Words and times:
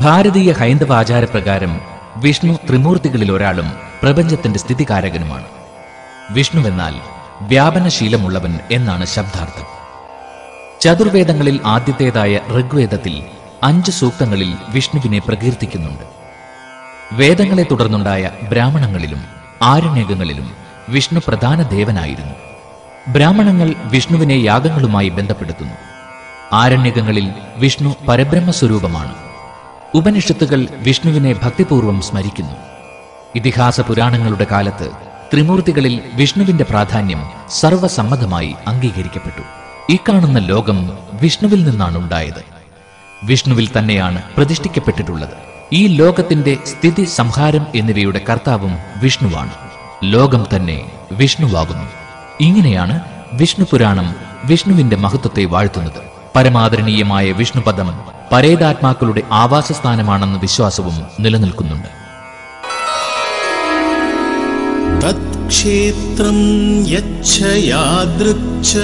ഭാരതീയ 0.00 0.52
ഹൈന്ദവ 0.52 0.94
ആചാരപ്രകാരം 0.94 1.80
വിഷ്ണു 2.16 2.52
ത്രിമൂർത്തികളിൽ 2.52 3.32
ഒരാളും 3.32 3.72
പ്രപഞ്ചത്തിന്റെ 4.02 4.58
സ്ഥിതികാരകനുമാണ്. 4.58 5.44
വിഷ്ണുവെന്നാൽ 6.30 6.94
വ്യാപനശീലമുള്ളവൻ 7.40 8.58
എന്നാണ് 8.70 9.06
ശബ്ദാർത്ഥം. 9.06 9.66
ചതുർവേദങ്ങളിൽ 10.80 11.60
ആദ്യത്തേതായ 11.66 12.36
ഋഗ്വേദത്തിൽ 12.36 13.24
അഞ്ച് 13.62 13.90
സൂക്തങ്ങളിൽ 13.90 14.54
വിഷ്ണുവിനെ 14.68 15.18
പ്രകീർത്തിക്കുന്നുണ്ട്. 15.18 16.02
വേദങ്ങളെ 17.12 17.66
തുടർന്നുണ്ടായ 17.70 18.30
ബ്രാഹ്മണങ്ങളിലും 18.42 19.24
ആരണ്യകങ്ങളിലും 19.62 20.54
വിഷ്ണു 20.88 21.20
പ്രധാന 21.28 21.62
ദേവനായിരുന്നു. 21.62 22.34
ബ്രാഹ്മണങ്ങൾ 23.08 23.74
വിഷ്ണുവിനെ 23.84 24.34
യാഗങ്ങളുമായി 24.34 25.08
ബന്ധപ്പെടുത്തുന്നു. 25.08 25.74
ആരണ്യകങ്ങളിൽ 26.52 27.32
വിഷ്ണു 27.56 27.96
പരബ്രഹ്മസ്വരൂപമാണ്. 28.08 29.29
ഉപനിഷത്തുകൾ 29.94 30.66
വിഷ്ണുവിനെ 30.72 31.32
ഭക്തിപൂർവം 31.32 32.02
സ്മരിക്കുന്നു. 32.02 32.52
ഇതിഹാസ 33.34 33.80
പുരാണങ്ങളുടെ 33.80 34.46
കാലത്ത് 34.50 34.90
ത്രിമൂർത്തികളിൽ 35.32 36.00
വിഷ്ണുവിന്റെ 36.14 36.64
പ്രാധാന്യം 36.64 37.24
സർവസമ്മതമായി 37.50 38.54
അംഗീകരിക്കപ്പെട്ടു. 38.66 39.42
ഈ 39.92 39.96
കാണുന്ന 39.96 40.38
ലോകം 40.38 40.98
വിഷ്ണുവിൽ 41.12 41.70
നിന്നാണ് 41.70 41.98
ഉണ്ടായത്. 41.98 42.44
വിഷ്ണുവിൽ 43.24 43.68
തന്നെയാണ് 43.78 44.22
പ്രതിഷ്ഠിക്കപ്പെട്ടിട്ടുള്ളത്. 44.36 45.30
ഈ 45.72 45.86
ലോകത്തിന്റെ 45.86 46.56
സ്ഥിതി 46.66 47.04
സംഹാരം 47.04 47.66
എന്നിവയുടെ 47.74 48.20
കർത്താവും 48.30 48.78
വിഷ്ണുവാണ്. 48.96 49.50
ലോകം 50.04 50.46
തന്നെ 50.56 50.90
വിഷ്ണുവാകുന്നു. 51.12 51.84
ഇങ്ങനെയാണ് 52.40 53.00
വിഷ്ണു 53.32 53.66
പുരാണം 53.70 54.14
വിഷ്ണുവിന്റെ 54.44 54.96
മഹത്വത്തെ 54.96 55.44
വാഴ്ത്തുന്നത്. 55.44 56.02
പരമാദരണീയമായ 56.36 57.32
വിഷ്ണുപദം 57.32 58.19
പരേതാത്മാക്കളുടെ 58.32 59.22
ആവാസസ്ഥാനമാണെന്ന 59.32 60.38
വിശ്വാസവും 60.38 60.94
നിലനിൽക്കുന്നുണ്ട്. 61.20 61.88
തത്ക്ഷേത്രം 65.04 66.36
യച്ഛയാദൃക്ഷ 66.88 68.76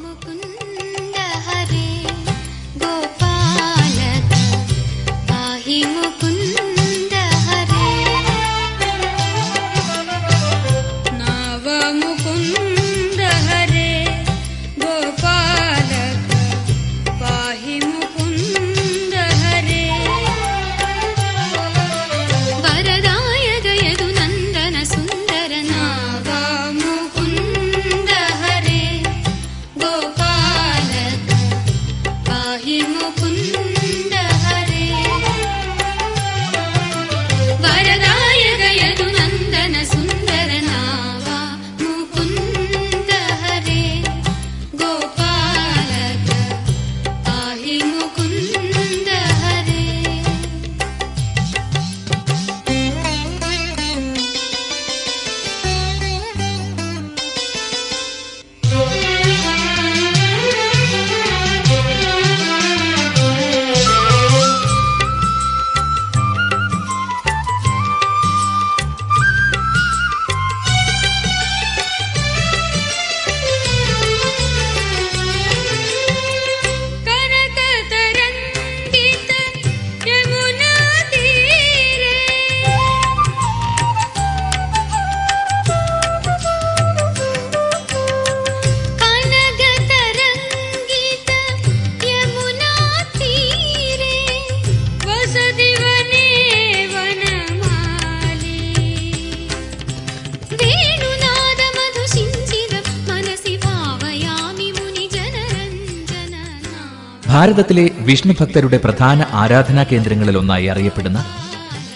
ഭാരതത്തിലെ 107.45 107.89
വിഷ്ണു 107.99 108.33
ഭക്തരുടെ 108.39 108.77
പ്രധാന 108.77 109.25
ആരാധനാ 109.31 109.83
കേന്ദ്രങ്ങളിൽ 109.83 110.37
ഒന്നായി 110.37 110.65
അറിയപ്പെടുന്ന 110.65 111.25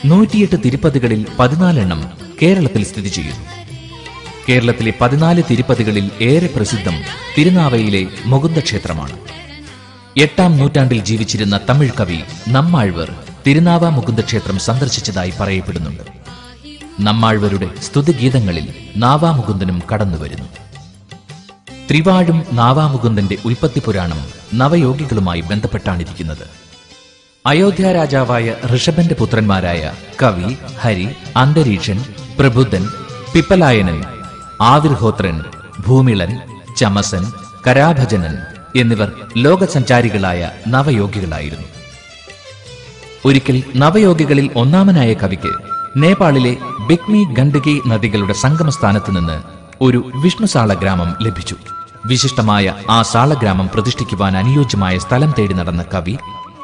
നൂറ്റിയെട്ട് 0.05 0.55
തിരുപ്പതികളിൽ 0.65 1.25
പതിനാലെണ്ണം 1.39 2.11
കേരളത്തിൽ 2.41 2.85
സ്ഥിതി 2.85 3.07
ചെയ്യുന്നു. 3.07 3.45
കേരളത്തിലെ 4.49 4.93
പതിനാല് 5.01 5.43
തിരുപ്പതികളിൽ 5.51 6.11
ഏറെ 6.21 6.49
പ്രസിദ്ധം 6.55 7.01
തിരുനാവയിലെ 7.37 8.05
മുകുന്ദ 8.25 8.59
ക്ഷേത്രമാണ്. 8.59 9.17
എട്ടാം 10.17 10.57
നൂറ്റാണ്ടിൽ 10.57 11.03
ജീവിച്ചിരുന്ന 11.03 11.59
തമിഴ് 11.69 11.91
കവി 11.99 12.19
നമ്മാഴ്വർ 12.47 13.15
തിരുനാവ 13.47 13.89
മുകുന്ദ 13.89 14.21
ക്ഷേത്രം 14.21 14.59
സന്ദർശിച്ചതായി 14.59 15.33
പറയപ്പെടുന്നുണ്ട്. 15.39 16.03
നമ്മാഴ്വരുടെ 16.99 17.69
സ്തുതിഗീതങ്ങളിൽ 17.83 18.73
നാവാമുകുന്ദനും 18.97 19.81
കടന്നുവരുന്നു. 19.93 20.68
ത്രിവാഴും 21.89 22.45
നാവാമുകുന്ദന്റെ 22.51 23.37
ഉൽപ്പത്തി 23.45 23.81
പുരാണം 23.85 24.19
നവയോഗികളുമായി 24.53 25.41
ബന്ധപ്പെട്ടാണിരിക്കുന്നത്. 25.41 26.43
അയോധ്യ 27.45 27.91
രാജാവായ 27.91 28.55
ഋഷഭന്റെ 28.75 29.15
പുത്രന്മാരായ 29.15 29.91
കവി 30.23 30.57
ഹരി 30.79 31.07
അന്തരീക്ഷൻ 31.37 32.05
പ്രബുദ്ധൻ 32.39 32.87
പിപ്പലായനൻ 33.33 34.03
ആവിർഹോത്രൻ 34.61 35.43
ഭൂമിളൻ 35.87 36.37
ചമസൻ 36.77 37.31
കരാഭജനൻ 37.67 38.37
എന്നിവർ 38.75 39.11
ലോകസഞ്ചാരികളായ 39.37 40.51
നവയോഗികളായിരുന്നു. 40.67 41.67
ഒരിക്കൽ 43.25 43.63
നവയോഗികളിൽ 43.75 44.49
ഒന്നാമനായ 44.55 45.13
കവിക്ക് 45.13 45.53
നേപ്പാളിലെ 45.97 46.57
ബിക്മി 46.87 47.23
ഗണ്ഡകി 47.33 47.81
നദികളുടെ 47.87 48.33
സംഗമസ്ഥാനത്ത് 48.33 49.17
നിന്ന് 49.17 49.39
ഒരു 49.81 50.11
വിഷ്ണുസാള 50.15 50.73
ഗ്രാമം 50.73 51.15
ലഭിച്ചു. 51.21 51.55
വിശിഷ്ടമായ 52.05 52.73
ആ 52.89 53.01
സാളഗ്രാമം 53.01 53.69
പ്രതിഷ്ഠിക്കുവാൻ 53.73 54.37
അനുയോജ്യമായ 54.37 54.97
സ്ഥലം 54.97 55.33
തേടി 55.39 55.53
നടന്ന 55.53 55.85
കവി 55.93 56.17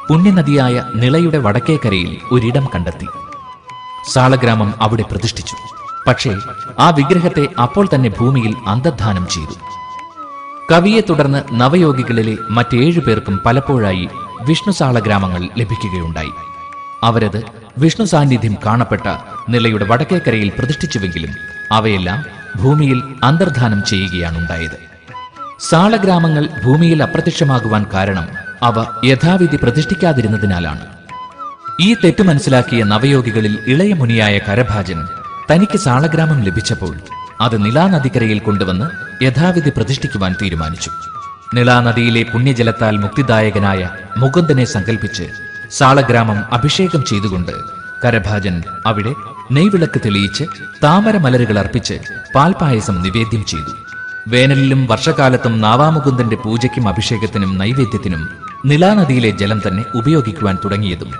പുണ്യനദിയായ 0.09 0.83
നിളയുടെ 0.95 1.37
വടക്കേക്കരയിൽ 1.37 2.17
ഒരിടം 2.31 2.67
കണ്ടെത്തി. 2.75 3.07
സാളഗ്രാമം 4.13 4.73
അവിടെ 4.81 5.01
പ്രതിഷ്ഠിച്ചു. 5.01 5.55
പക്ഷേ 6.07 6.35
ആ 6.79 6.89
വിഗ്രഹത്തെ 6.89 7.47
അപ്പോൾ 7.61 7.87
തന്നെ 7.95 8.09
ഭൂമിയിൽ 8.09 8.55
അന്തർധാനം 8.67 9.27
ചെയ്തു. 9.27 9.53
കവിയെ 10.71 11.01
തുടർന്ന് 11.01 11.43
നവയോഗികളിലെ 11.53 12.37
മറ്റേഴു 12.49 12.99
പേർക്കും 12.99 13.39
പലപ്പോഴായി 13.45 14.09
വിഷ്ണു 14.41 14.73
സാളഗ്രാമങ്ങൾ 14.73 15.49
ലഭിക്കുകയുണ്ടായി. 15.57 16.31
അവരത് 17.03 17.43
വിഷ്ണു 17.77 18.05
സാന്നിധ്യം 18.05 18.55
കാണപ്പെട്ട 18.65 19.07
നിലയുടെ 19.49 19.85
വടക്കേക്കരയിൽ 19.85 20.51
പ്രതിഷ്ഠിച്ചുവെങ്കിലും 20.59 21.29
അവയെല്ലാം 21.71 22.25
ഭൂമിയിൽ 22.63 23.03
അന്തർധാനം 23.23 23.83
ചെയ്യുകയാണുണ്ടായത്. 23.83 24.94
സാളഗ്രാമങ്ങൾ 25.59 26.49
ഭൂമിയിൽ 26.63 27.03
അപ്രത്യക്ഷമാകുവാൻ 27.03 27.85
കാരണം 27.93 28.27
അവ 28.63 28.85
യഥാവിധി 29.05 29.55
പ്രതിഷ്ഠിക്കാതിരുന്നതിനാലാണ്. 29.63 30.85
ഈ 31.81 31.93
തെറ്റ് 31.93 32.23
മനസ്സിലാക്കിയ 32.23 32.83
നവയോഗികളിൽ 32.83 33.59
ഇളയ 33.67 33.93
മുനിയായ 33.93 34.37
കരഭാജൻ 34.37 35.07
തനിക്ക് 35.51 35.77
സാളഗ്രാമം 35.77 36.43
ലഭിച്ചപ്പോൾ 36.43 36.95
അത് 37.41 37.65
നിലാനദിക്കരയിൽ 37.65 38.39
കൊണ്ടുവന്ന് 38.39 38.87
യഥാവിധി 39.23 39.69
പ്രതിഷ്ഠിക്കുവാൻ 39.69 40.35
തീരുമാനിച്ചു. 40.41 40.91
നിളാനദിയിലെ 41.53 42.23
പുണ്യജലത്താൽ 42.23 42.97
മുക്തിദായകനായ 42.97 43.89
മുകുന്ദനെ 44.17 44.65
സങ്കല്പിച്ച് 44.65 45.23
സാളഗ്രാമം 45.71 46.53
അഭിഷേകം 46.53 47.03
ചെയ്തുകൊണ്ട് 47.03 47.51
കരഭാജൻ 48.05 48.63
അവിടെ 48.85 49.13
നെയ്വിളക്ക് 49.51 50.01
തെളിയിച്ച് 50.05 50.43
താമരമലരുകൾ 50.83 51.59
അർപ്പിച്ച് 51.59 51.99
പാൽപായസം 52.35 53.01
നിവേദ്യം 53.01 53.45
ചെയ്തു. 53.45 53.84
വേനലിലും 54.27 54.85
വർഷകാലത്തും 54.85 55.61
നാവാമുകുന്ദന്റെ 55.61 56.35
പൂജയ്ക്കും 56.35 56.87
അഭിഷേകത്തിനും 56.87 57.57
നൈവേദ്യത്തിനും 57.57 58.29
നിലാനദിയിലെ 58.65 59.29
ജലം 59.29 59.61
തന്നെ 59.67 59.83
ഉപയോഗിക്കുവാൻ 59.95 60.57
തുടങ്ങിയതും. 60.65 61.11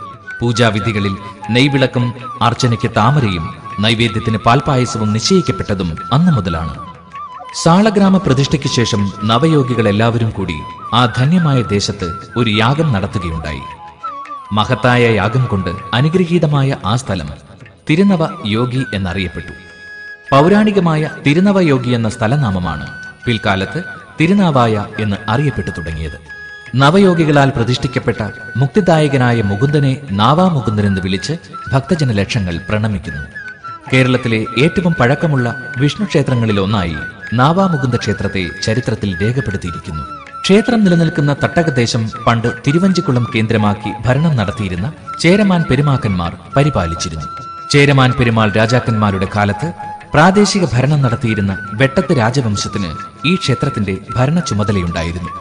പൂജാവിധികളിൽ 0.42 1.18
നെയ്വിളക്കും 1.50 2.14
അർച്ചനയ്ക്ക് 2.42 2.92
താമരയും 2.98 3.56
നൈവേദ്യത്തിന് 3.80 4.38
പാൽപായസവും 4.38 5.14
നിശ്ചയിക്കപ്പെട്ടതും 5.14 5.98
അന്നു 6.14 6.32
മുതലാണ്. 6.32 6.76
സാളഗ്രാമ 7.64 8.18
പ്രതിഷ്ഠയ്ക്ക് 8.18 8.68
ശേഷം 8.68 9.14
നവയോഗികൾ 9.24 9.88
എല്ലാവരും 9.88 10.30
കൂടി 10.30 10.56
ആ 10.94 11.06
ധന്യമായ 11.18 11.62
ദേശത്ത് 11.62 12.14
ഒരു 12.38 12.50
യാഗം 12.50 12.94
നടത്തുകയുണ്ടായി. 12.94 13.62
മഹത്തായ 14.52 15.04
യാഗം 15.12 15.46
കൊണ്ട് 15.46 15.70
അനുഗ്രഹീതമായ 15.94 16.76
ആ 16.86 16.96
സ്ഥലം 16.96 17.30
തിരുനവ 17.90 18.28
യോഗി 18.46 18.84
എന്നറിയപ്പെട്ടു. 18.94 19.65
പൗരാണികമായ 20.32 21.10
തിരുനവയോഗി 21.28 21.90
എന്ന 21.90 22.10
സ്ഥലനാമമാണ് 22.10 22.88
പിൽക്കാലത്ത് 23.26 23.84
തിരുനാവായ 24.22 24.86
എന്ന് 25.00 25.18
അറിയപ്പെട്ടു 25.30 25.70
തുടങ്ങിയത്. 25.70 26.18
നവയോഗികളാൽ 26.76 27.50
പ്രതിഷ്ഠിക്കപ്പെട്ട 27.56 28.30
മുക്തിദായകനായ 28.58 29.42
മുകുന്ദനെ 29.42 29.98
നാവാമുകുന്ദൻ 30.12 30.86
എന്ന് 30.86 31.02
വിളിച്ച് 31.02 31.34
ഭക്തജന 31.74 32.12
ലക്ഷങ്ങൾ 32.12 32.58
പ്രണമിക്കുന്നു. 32.70 33.24
കേരളത്തിലെ 33.94 34.46
ഏറ്റവും 34.58 34.96
പഴക്കമുള്ള 35.00 35.56
വിഷ്ണു 35.78 36.06
ക്ഷേത്രങ്ങളിലൊന്നായി 36.06 36.96
നാവാമുകുന്ദ 37.34 37.96
ക്ഷേത്രത്തെ 37.96 38.50
ചരിത്രത്തിൽ 38.64 39.22
രേഖപ്പെടുത്തിയിരിക്കുന്നു. 39.22 40.04
ക്ഷേത്രം 40.42 40.84
നിലനിൽക്കുന്ന 40.84 41.36
തട്ടകദേശം 41.44 42.12
പണ്ട് 42.28 42.48
തിരുവഞ്ചിക്കുളം 42.68 43.28
കേന്ദ്രമാക്കി 43.36 43.92
ഭരണം 44.06 44.36
നടത്തിയിരുന്ന 44.36 44.94
ചേരമാൻ 45.20 45.64
പെരുമാക്കന്മാർ 45.70 46.34
പരിപാലിച്ചിരുന്നു. 46.56 47.26
ചേരമാൻ 47.72 48.12
പെരുമാൾ 48.20 48.52
രാജാക്കന്മാരുടെ 48.52 49.28
കാലത്ത് 49.36 49.74
പ്രാദേശിക 50.16 50.66
ഭരണം 50.74 51.02
നടത്തിയിരുന്ന 51.02 51.58
വെട്ടത്ത് 51.74 52.18
രാജവംശത്തിന് 52.18 52.90
ഈ 53.28 53.36
ക്ഷേത്രത്തിന്റെ 53.36 53.98
ഭരണ 54.16 54.40
ചുമതലയുണ്ടായിരുന്നു. 54.40 55.32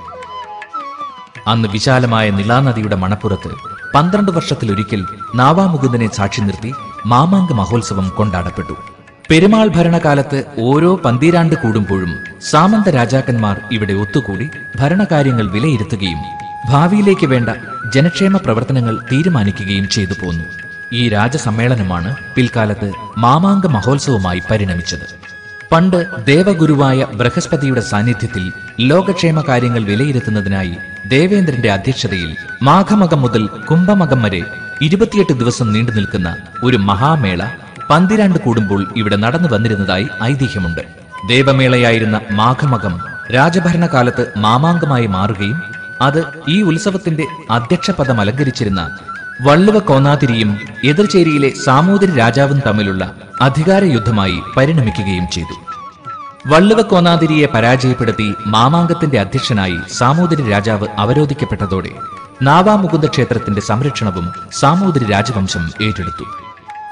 അന്ന് 1.46 1.68
വിശാലമായ 1.68 2.30
നിലാനദിയുടെ 2.30 2.96
മണപ്പുറത്ത് 2.96 3.50
പന്ത്രണ്ട് 3.94 4.32
വർഷത്തിലൊരിക്കൽ 4.32 5.04
നാവാമുകുന്ദനെ 5.34 6.08
സാക്ഷി 6.14 6.40
നിർത്തി 6.40 6.72
മാമാങ്ക 7.06 7.52
മഹോത്സവം 7.52 8.08
കൊണ്ടാടപ്പെട്ടു. 8.08 8.76
പെരുമാൾ 9.30 9.68
ഭരണകാലത്ത് 9.68 10.44
ഓരോ 10.58 10.96
പന്തീരാണ്ട് 10.96 11.54
കൂടുമ്പോഴും 11.54 12.12
സാമന്ത 12.50 12.88
രാജാക്കന്മാർ 12.88 13.60
ഇവിടെ 13.72 13.92
ഒത്തുകൂടി 13.92 14.48
ഭരണകാര്യങ്ങൾ 14.76 15.50
വിലയിരുത്തുകയും 15.50 16.20
ഭാവിയിലേക്ക് 16.68 17.26
വേണ്ട 17.26 17.48
ജനക്ഷേമ 17.94 18.36
പ്രവർത്തനങ്ങൾ 18.36 18.98
തീരുമാനിക്കുകയും 19.12 19.88
ചെയ്തു 19.88 20.14
പോന്നു. 20.22 20.63
ഈ 20.92 21.08
രാജസമ്മേളനമാണ് 21.08 22.16
പിൽക്കാലത്ത് 22.34 22.92
മാമാങ്ക 23.18 23.66
മഹോത്സവമായി 23.66 24.42
പരിണമിച്ചത്. 24.50 25.14
പണ്ട് 25.72 26.06
ദേവഗുരുവായ 26.26 27.06
ബൃഹസ്പതിയുടെ 27.12 27.80
സാന്നിധ്യത്തിൽ 27.80 28.52
ലോകക്ഷേമ 28.80 29.44
കാര്യങ്ങൾ 29.48 29.82
വിലയിരുത്തുന്നതിനായി 29.84 30.78
ദേവേന്ദ്രന്റെ 31.06 31.70
അധ്യക്ഷതയിൽ 31.70 32.36
മാഘമകം 32.62 33.22
മുതൽ 33.22 33.46
കുംഭമകം 33.46 34.22
വരെ 34.22 34.42
ഇരുപത്തിയെട്ട് 34.80 35.32
ദിവസം 35.32 35.72
നീണ്ടു 35.72 35.92
നിൽക്കുന്ന 35.92 36.36
ഒരു 36.62 36.76
മഹാമേള 36.76 37.48
പന്തിരാണ്ട് 37.90 38.38
കൂടുമ്പോൾ 38.38 38.92
ഇവിടെ 38.96 39.16
നടന്നു 39.16 39.48
വന്നിരുന്നതായി 39.48 40.08
ഐതിഹ്യമുണ്ട്. 40.22 40.82
ദേവമേളയായിരുന്ന 41.28 42.20
മാഘമകം 42.30 43.00
രാജഭരണകാലത്ത് 43.34 44.32
മാമാങ്കമായി 44.36 45.06
മാറുകയും 45.06 45.62
അത് 46.02 46.24
ഈ 46.48 46.62
ഉത്സവത്തിന്റെ 46.62 47.26
അധ്യക്ഷപദം 47.50 48.20
അലങ്കരിച്ചിരുന്ന 48.20 48.90
വള്ളുവ 49.42 49.78
കോന്നാതിരിയും 49.78 50.60
എതിർചേരിയിലെ 50.84 51.52
സാമൂതിരി 51.64 52.16
രാജാവും 52.16 52.62
തമ്മിലുള്ള 52.66 53.14
അധികാര 53.40 53.84
യുദ്ധമായി 53.84 54.42
പരിണമിക്കുകയും 54.56 55.30
ചെയ്തു. 55.30 55.54
വള്ളുവ 56.46 56.82
കോന്നാതിരിയെ 56.82 57.46
പരാജയപ്പെടുത്തി 57.46 58.34
മാമാങ്കത്തിന്റെ 58.46 59.20
അധ്യക്ഷനായി 59.20 59.78
സാമൂതിരി 59.92 60.50
രാജാവ് 60.50 60.86
അവരോധിക്കപ്പെട്ടതോടെ 60.98 61.90
നാവാമുകുന്ദ 62.42 63.06
ക്ഷേത്രത്തിന്റെ 63.06 63.60
സംരക്ഷണവും 63.60 64.32
സാമൂതിരി 64.52 65.04
രാജവംശം 65.04 65.70
ഏറ്റെടുത്തു. 65.82 66.24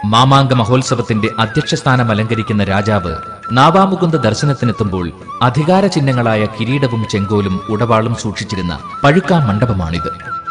മാമാങ്ക 0.04 0.52
മഹോത്സവത്തിന്റെ 0.52 1.28
അധ്യക്ഷസ്ഥാനം 1.38 2.10
അലങ്കരിക്കുന്ന 2.10 2.64
രാജാവ് 2.64 3.16
നാവാമുകുന്ദ 3.52 4.16
ദർശനത്തിനെത്തുമ്പോൾ 4.16 5.12
അധികാര 5.42 5.86
ചിഹ്നങ്ങളായ 5.86 6.46
കിരീടവും 6.46 7.08
ചെങ്കോലും 7.10 7.60
ഉടവാളും 7.68 8.14
സൂക്ഷിച്ചിരുന്ന 8.14 8.78
പഴുക്കാ 9.04 9.38
മണ്ഡപമാണിത്. 9.38 10.41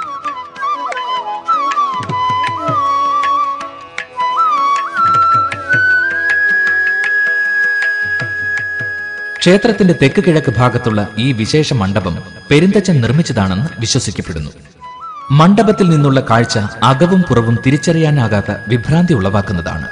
ക്ഷേത്രത്തിന്റെ 9.42 9.96
തെക്ക് 10.02 10.24
കിഴക്ക് 10.24 10.54
ഭാഗത്തുള്ള 10.58 11.08
ഈ 11.18 11.32
വിശേഷ 11.32 11.74
മണ്ഡപം 11.74 12.18
പെരുന്തച്ചൻ 12.52 13.02
നിർമ്മിച്ചതാണെന്ന് 13.02 13.68
വിശ്വസിക്കപ്പെടുന്നു. 13.80 14.52
മണ്ഡപത്തിൽ 15.32 15.90
നിന്നുള്ള 15.90 16.20
കാഴ്ച 16.30 16.60
അകവും 16.84 17.22
പുറവും 17.22 17.60
തിരിച്ചറിയാനാകാത്ത 17.66 18.52
വിഭ്രാന്തി 18.68 19.14
ഉളവാക്കുന്നതാണ്. 19.14 19.88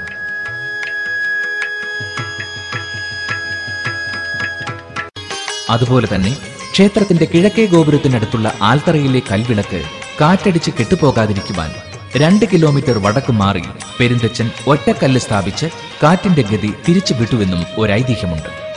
അതുപോലെ 5.70 6.08
തന്നെ 6.16 6.38
ക്ഷേത്രത്തിന്റെ 6.72 7.28
കിഴക്കേ 7.34 7.66
ഗോപുരത്തിനടുത്തുള്ള 7.66 8.54
ആൽത്തറയിലെ 8.62 9.22
കൽവിളക്ക് 9.32 9.84
കാറ്റടിച്ച് 10.22 10.72
കെട്ടുപോകാതിരിക്കുവാൻ 10.80 11.72
രണ്ട് 12.16 12.46
കിലോമീറ്റർ 12.54 12.98
വടക്ക് 12.98 13.32
മാറി 13.32 13.64
പെരുന്തച്ചൻ 14.00 14.52
ഒറ്റക്കല്ല് 14.68 15.20
സ്ഥാപിച്ച് 15.20 15.66
കാറ്റിന്റെ 16.04 16.42
ഗതി 16.42 16.74
തിരിച്ചു 16.90 17.14
വിട്ടുവെന്നും 17.14 17.66
ഒരൈതിഹ്യമുണ്ട്. 17.78 18.69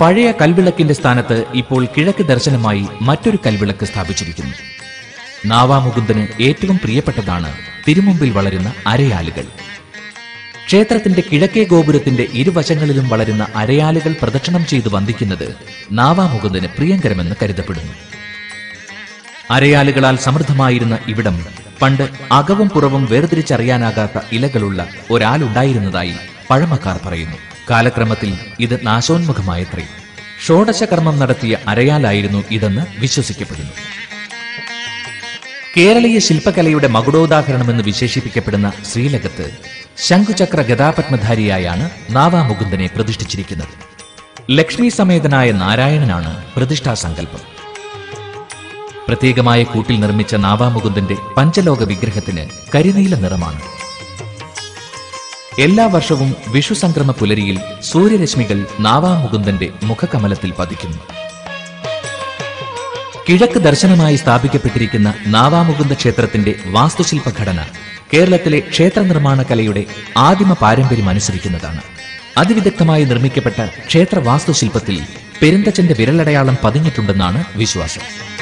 പഴയ 0.00 0.32
കൽവിളക്കിന്റെ 0.32 0.94
സ്ഥാനത്ത് 0.94 1.44
ഇപ്പോൾ 1.54 1.86
കിഴക്ക് 1.96 2.22
ദർശനമായി 2.22 2.86
മറ്റൊരു 3.00 3.38
കൽവിളക്ക് 3.46 3.84
സ്ഥാപിച്ചിരിക്കുന്നു. 3.84 4.54
നാവാമുകുന്ദന് 5.46 6.42
ഏറ്റവും 6.42 6.78
പ്രിയപ്പെട്ടതാണ് 6.78 7.52
തിരുമുമ്പിൽ 7.88 8.30
വളരുന്ന 8.30 8.72
അരയാലുകൾ. 8.86 9.44
ക്ഷേത്രത്തിന്റെ 10.66 11.22
കിഴക്കേ 11.32 11.64
ഗോപുരത്തിന്റെ 11.64 12.28
ഇരുവശങ്ങളിലും 12.32 13.08
വളരുന്ന 13.08 13.46
അരയാലുകൾ 13.54 14.14
പ്രദക്ഷിണം 14.22 14.66
ചെയ്ത് 14.66 14.88
വന്ദിക്കുന്നത് 14.88 15.56
നാവാമുകുന്ദന് 15.92 16.66
പ്രിയങ്കരമെന്ന് 16.66 17.36
കരുതപ്പെടുന്നു. 17.42 17.92
അരയാലുകളാൽ 19.50 20.16
സമൃദ്ധമായിരുന്ന 20.16 20.98
ഇവിടം 21.08 21.46
പണ്ട് 21.82 22.08
അകവും 22.32 22.68
പുറവും 22.68 23.06
വേർതിരിച്ചറിയാനാകാത്ത 23.06 24.20
ഇലകളുള്ള 24.32 24.88
ഒരാളുണ്ടായിരുന്നതായി 25.10 26.14
പഴമക്കാർ 26.50 27.00
പറയുന്നു. 27.06 27.36
കാലക്രമത്തിൽ 27.70 28.38
ഇത് 28.60 28.80
നാശോന്മുഖമായത്രേ. 28.82 29.86
ഷോഡശ 30.46 30.82
കർമ്മം 30.82 31.18
നടത്തിയ 31.18 31.56
അരയാലായിരുന്നു 31.68 32.44
ഇതെന്ന് 32.50 33.00
വിശ്വസിക്കപ്പെടുന്നു. 33.00 33.72
കേരളീയ 35.76 36.18
ശില്പകലയുടെ 36.18 36.86
മകുടോദാഹരണമെന്ന് 36.86 37.84
വിശേഷിപ്പിക്കപ്പെടുന്ന 37.84 38.72
ശ്രീലകത്ത് 38.92 39.50
ശംഖുചക്ര 39.96 40.62
ഗതാപത്മധാരിയായാണ് 40.62 41.90
നാവാമുകുന്ദനെ 42.10 42.86
പ്രതിഷ്ഠിച്ചിരിക്കുന്നത്. 42.86 43.94
ലക്ഷ്മി 44.50 44.88
സമേതനായ 44.88 45.52
നാരായണനാണ് 45.52 46.44
പ്രതിഷ്ഠാസങ്കല്പം 46.56 47.54
പ്രത്യേകമായ 49.08 49.62
കൂട്ടിൽ 49.62 50.00
നിർമ്മിച്ച 50.00 50.34
നാവാമുകുന്ദന്റെ 50.34 51.16
പഞ്ചലോക 51.36 51.84
വിഗ്രഹത്തിന് 51.84 52.48
കരിനീല 52.74 53.14
നിറമാണ്. 53.14 53.60
എല്ലാ 55.58 55.86
വർഷവും 55.86 56.36
വിഷു 56.48 56.74
സംക്രമ 56.74 57.10
പുലരിയിൽ 57.10 57.60
സൂര്യരശ്മികൾ 57.82 58.66
നാവാമുകുന്ദന്റെ 58.80 59.70
മുഖകമലത്തിൽ 59.82 60.52
പതിക്കുന്നു. 60.58 60.98
കിഴക്ക് 63.28 63.58
ദർശനമായി 63.58 64.16
സ്ഥാപിക്കപ്പെട്ടിരിക്കുന്ന 64.16 65.14
നാവാമുകുന്ദ 65.26 65.92
ക്ഷേത്രത്തിന്റെ 65.92 66.54
വാസ്തുശില്പ 66.66 67.30
ഘടന 67.40 67.64
കേരളത്തിലെ 68.14 68.60
ക്ഷേത്ര 68.60 69.00
നിർമ്മാണ 69.00 69.42
കലയുടെ 69.42 69.84
ആദിമ 70.16 70.52
പാരമ്പര്യം 70.52 71.08
അനുസരിക്കുന്നതാണ്. 71.08 71.80
അതിവിദഗ്ധമായി 72.38 73.04
നിർമ്മിക്കപ്പെട്ട 73.04 73.66
ക്ഷേത്ര 73.86 74.18
വാസ്തുശില്പത്തിൽ 74.18 75.00
പെരുന്തച്ചന്റെ 75.42 75.94
വിരലടയാളം 75.98 76.56
പതിഞ്ഞിട്ടുണ്ടെന്നാണ് 76.64 77.44
വിശ്വാസം. 77.56 78.33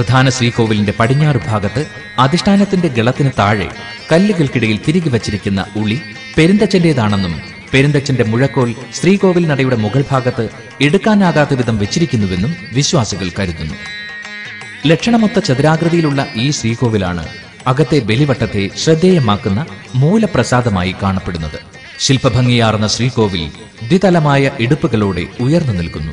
പ്രധാന 0.00 0.28
ശ്രീകോവിലിന്റെ 0.28 0.92
പടിഞ്ഞാറ് 0.98 1.40
ഭാഗത്ത് 1.46 1.86
അധിഷ്ഠാനത്തിന്റെ 2.18 2.88
ഗളത്തിന് 2.88 3.30
താഴെ 3.38 3.66
കല്ലുകൾക്കിടയിൽ 4.12 4.78
തിരികെ 4.86 5.10
വച്ചിരിക്കുന്ന 5.10 5.64
ഉളി 5.76 6.00
പെരുന്തച്ചന്റേതാണെന്നും 6.36 7.34
പെരുന്തച്ചന്റെ 7.72 8.24
മുഴക്കോൽ 8.24 8.74
ശ്രീകോവിൽ 8.94 9.46
നടയുടെ 9.46 9.76
മുകൾ 9.76 10.04
ഭാഗത്ത് 10.10 10.48
എടുക്കാനാകാത്ത 10.80 11.54
വിധം 11.54 11.78
വെച്ചിരിക്കുന്നുവെന്നും 11.78 12.56
വിശ്വാസികൾ 12.72 13.30
കരുതുന്നു. 13.38 13.74
ലക്ഷണമൊത്ത 14.86 15.38
ചതുരാകൃതിയിലുള്ള 15.38 16.26
ഈ 16.36 16.50
ശ്രീകോവിലാണ് 16.50 17.28
അകത്തെ 17.66 17.98
ബലിവട്ടത്തെ 17.98 18.70
ശ്രദ്ധേയമാക്കുന്ന 18.76 19.66
മൂലപ്രസാദമായി 19.94 20.94
കാണപ്പെടുന്നത്. 21.02 21.60
ശില്പഭംഗിയാർന്ന 21.98 22.86
ശ്രീകോവിൽ 22.86 23.46
ദ്വിതലമായ 23.88 24.50
ഇടുപ്പുകളോടെ 24.60 25.26
ഉയർന്നു 25.40 25.72
നിൽക്കുന്നു. 25.72 26.12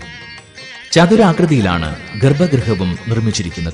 ചതുരാകൃതിയിലാണ് 0.92 1.96
ഗർഭഗൃഹവും 2.20 3.00
നിർമ്മിച്ചിരിക്കുന്നത്. 3.08 3.74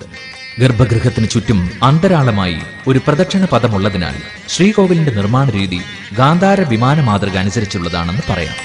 ഗർഭഗൃഹത്തിന് 0.60 1.29
ചുറ്റും 1.29 1.72
അന്തരാളമായി 1.84 2.58
ഒരു 2.88 3.00
പ്രദക്ഷിണ 3.00 3.46
പദമുള്ളതിനാൽ 3.46 4.15
ശ്രീകോവിലിന്റെ 4.48 5.12
നിർമ്മാണ 5.12 5.50
രീതി 5.50 5.82
ഗാന്ധാര 6.13 6.62
വിമാന 6.62 7.01
മാതൃക 7.01 7.38
അനുസരിച്ചുള്ളതാണെന്ന് 7.38 8.22
പറയാം. 8.29 8.55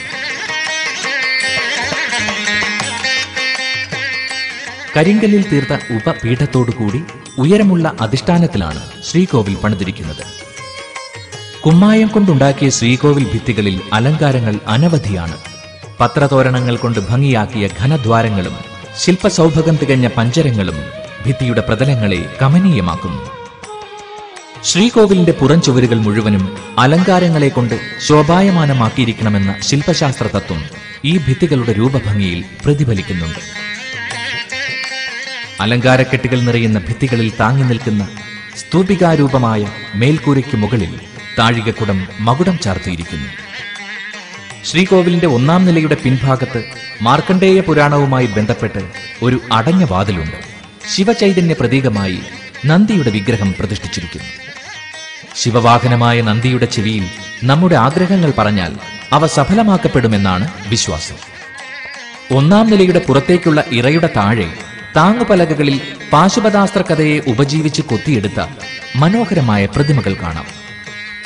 കരിങ്കല്ലിൽ 4.97 5.45
തീർത്ത 5.53 5.73
ഉപപീഠത്തോടുകൂടി 5.73 7.03
ഉയരമുള്ള 7.39 7.97
അധിഷ്ഠാനത്തിലാണ് 8.01 8.83
ശ്രീകോവിൽ 9.05 9.57
പണിതിരിക്കുന്നത്. 9.57 10.25
കുമ്മായം 11.61 12.09
കൊണ്ടുണ്ടാക്കിയ 12.09 12.71
ശ്രീകോവിൽ 12.71 13.33
ഭിത്തികളിൽ 13.33 13.81
അലങ്കാരങ്ങൾ 13.93 14.61
അനവധിയാണ്. 14.69 15.58
പത്രതോരണങ്ങൾ 16.01 16.77
കൊണ്ട് 16.77 17.01
ഭംഗിയാക്കിയ 17.01 17.69
ഘനദ്വാരങ്ങളും 17.81 18.57
ശില്പസൗഭകം 18.99 19.77
തികഞ്ഞ 19.77 20.07
പഞ്ചരങ്ങളും 20.09 20.79
ഭിത്തിയുടെ 21.27 21.61
പ്രതലങ്ങളെ 21.61 22.21
കമനീയമാക്കുന്നു 22.43 23.25
ശ്രീകോവിലിന്റെ 24.65 25.33
പുറംചുവരുകൾ 25.33 25.99
മുഴുവനും 25.99 26.45
അലങ്കാരങ്ങളെ 26.79 27.49
കൊണ്ട് 27.49 27.81
ശോഭായമാനമാക്കിയിരിക്കണമെന്ന 28.07 29.55
ശില്പശാസ്ത്ര 29.61 30.27
തത്വം 30.27 30.63
ഈ 31.05 31.19
ഭിത്തികളുടെ 31.19 31.73
രൂപഭംഗിയിൽ 31.73 32.45
പ്രതിഫലിക്കുന്നുണ്ട്. 32.65 33.41
അലങ്കാരക്കെട്ടുകൾ 35.61 36.41
നിറയുന്ന 36.41 36.79
ഭിത്തികളിൽ 36.79 37.33
താങ്ങി 37.41 37.63
നിൽക്കുന്ന 37.63 38.09
സ്തൂപികാരൂപമായ 38.57 39.63
മേൽക്കൂരയ്ക്ക് 39.95 40.57
മുകളിൽ 40.57 40.93
താഴികക്കുടം 41.39 42.09
മകുടം 42.21 42.59
ചാർത്തിയിരിക്കുന്നു. 42.59 43.29
ശ്രീകോവിലിന്റെ 44.65 45.27
ഒന്നാം 45.27 45.65
നിലയുടെ 45.65 45.95
പിൻഭാഗത്ത് 45.95 46.65
മാർക്കണ്ഡേയ 47.03 47.61
പുരാണവുമായി 47.61 48.27
ബന്ധപ്പെട്ട് 48.27 48.79
ഒരു 49.23 49.41
അടഞ്ഞ 49.53 49.85
വാതിലുണ്ട്. 49.85 50.37
ശിവചൈതന്യ 50.95 51.55
പ്രതീകമായി 51.61 52.19
നന്ദിയുടെ 52.67 53.11
വിഗ്രഹം 53.11 53.55
പ്രതിഷ്ഠിച്ചിരിക്കുന്നു. 53.59 54.29
ശിവവാഹനമായ 55.37 56.21
നന്ദിയുടെ 56.21 56.67
ചെവിയിൽ 56.67 57.07
നമ്മുടെ 57.45 57.75
ആഗ്രഹങ്ങൾ 57.75 58.33
പറഞ്ഞാൽ 58.39 58.75
അവ 59.13 59.27
സഫലമാക്കപ്പെടുമെന്നാണ് 59.27 60.69
വിശ്വാസം. 60.69 61.17
ഒന്നാം 62.37 62.71
നിലയുടെ 62.71 62.99
പുറത്തേക്കുള്ള 62.99 63.65
ഇറയുടെ 63.73 64.11
താഴെ 64.17 64.53
താങ്ങുപലകകളിൽ 64.97 65.81
പാശുപതാസ്ത്ര 66.13 66.83
കഥയെ 66.83 67.21
ഉപജീവിച്ച് 67.27 67.83
കൊത്തിയെടുത്ത 67.83 68.47
മനോഹരമായ 68.97 69.67
പ്രതിമകൾ 69.67 70.15
കാണാം. 70.15 70.68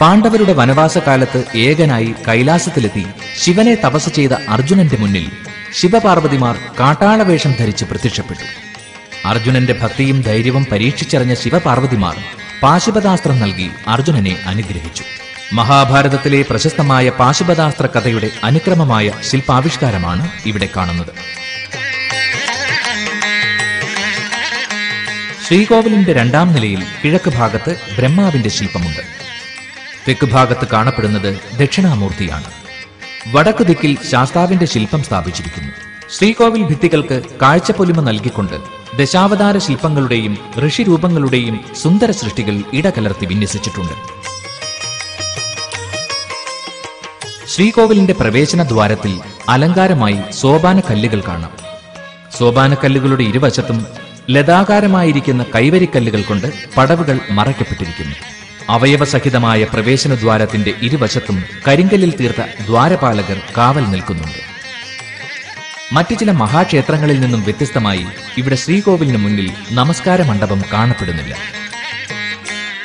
പാണ്ഡവരുടെ 0.00 0.52
വനവാസകാലത്ത് 0.52 1.44
ഏകനായി 1.54 2.14
കൈലാസത്തിലെത്തി 2.28 3.06
ശിവനെ 3.40 3.74
തപസ് 3.74 4.10
ചെയ്ത 4.10 4.32
അർജുനന്റെ 4.48 4.96
മുന്നിൽ 4.96 5.30
ശിവപാർവതിമാർ 5.74 6.56
കാട്ടാളവേഷം 6.80 7.54
ധരിച്ച് 7.60 7.84
പ്രത്യക്ഷപ്പെട്ടു. 7.84 8.44
അർജുനന്റെ 9.26 9.72
ഭക്തിയും 9.82 10.20
ധൈര്യവും 10.20 10.66
പരീക്ഷിച്ചറിഞ്ഞ 10.72 11.34
ശിവപാർവതിമാർ 11.34 12.16
പാശുപതാസ്ത്രം 12.62 13.40
നൽകി 13.40 13.70
അർജുനനെ 13.88 14.36
അനുഗ്രഹിച്ചു. 14.46 15.04
മഹാഭാരതത്തിലെ 15.52 16.44
പ്രശസ്തമായ 16.50 17.08
പാശുപതാസ്ത്ര 17.10 17.86
കഥയുടെ 17.86 18.30
അനുക്രമമായ 18.44 19.10
ശില്പാവിഷ്കാരമാണ് 19.30 20.30
ഇവിടെ 20.46 20.68
കാണുന്നത്. 20.76 21.12
ശ്രീകോവിലിന്റെ 25.46 26.12
രണ്ടാം 26.12 26.52
നിലയിൽ 26.52 26.84
കിഴക്ക് 27.04 27.30
ഭാഗത്ത് 27.30 27.76
ബ്രഹ്മാവിന്റെ 27.96 28.48
ശില്പമുണ്ട്. 28.48 29.21
തെക്ക് 30.08 30.26
ഭാഗത്ത് 30.26 30.68
കാണപ്പെടുന്നത് 30.72 31.40
ദക്ഷിണാമൂർത്തിയാണ്. 31.58 32.44
വടക്കു 33.34 33.62
ദിക്കിൽ 33.62 33.98
ശാസ്താവിന്റെ 34.10 34.66
ശില്പം 34.66 35.02
സ്ഥാപിച്ചിരിക്കുന്നു. 35.02 35.72
ശ്രീകോവിൽ 36.10 36.62
ഭിത്തികൾക്ക് 36.62 37.22
കാഴ്ചപ്പൊലിമ 37.42 38.00
നൽകിക്കൊണ്ട് 38.00 38.54
ദശാവതാര 38.98 39.58
ശില്പങ്ങളുടെയും 39.58 40.38
ഋഷിരൂപങ്ങളുടെയും 40.68 41.60
സുന്ദര 41.82 42.10
സൃഷ്ടികൾ 42.10 42.62
ഇടകലർത്തി 42.72 43.26
വിന്യസിച്ചിട്ടുണ്ട്. 43.26 43.92
ശ്രീകോവിലിന്റെ 47.48 48.12
പ്രവേശന 48.12 48.62
ദ്വാരത്തിൽ 48.62 49.20
അലങ്കാരമായി 49.48 50.18
സോപാന 50.30 50.80
കല്ലുകൾ 50.80 51.22
കാണാം. 51.28 51.52
സോപാന 52.38 52.74
കല്ലുകളുടെ 52.74 53.22
ഇരുവശത്തും 53.22 53.86
ലതാകാരമായിരിക്കുന്ന 54.30 55.44
കൈവരിക്കല്ലുകൾ 55.54 56.22
കൊണ്ട് 56.22 56.52
പടവുകൾ 56.76 57.20
മറയ്ക്കപ്പെട്ടിരിക്കുന്നു. 57.30 58.41
അവയവസഹിതമായ 58.72 59.64
പ്രവേശനദ്വാരത്തിന്റെ 59.64 60.72
ഇരുവശത്തും 60.82 61.44
കരിങ്കല്ലിൽ 61.68 62.14
തീർത്ത 62.20 62.42
ദ്വാരപാലകർ 62.66 63.40
കാവൽ 63.56 63.84
നിൽക്കുന്നുണ്ട്. 63.90 64.40
മറ്റു 65.92 66.14
ചില 66.14 66.30
മഹാക്ഷേത്രങ്ങളിൽ 66.30 67.20
നിന്നും 67.20 67.42
വ്യത്യസ്തമായി 67.42 68.06
ഇവിടെ 68.38 68.56
ശ്രീകോവിലിന് 68.56 69.16
മുന്നിൽ 69.16 69.52
നമസ്കാര 69.70 70.22
മണ്ഡപം 70.22 70.62
കാണപ്പെടുന്നില്ല. 70.72 71.34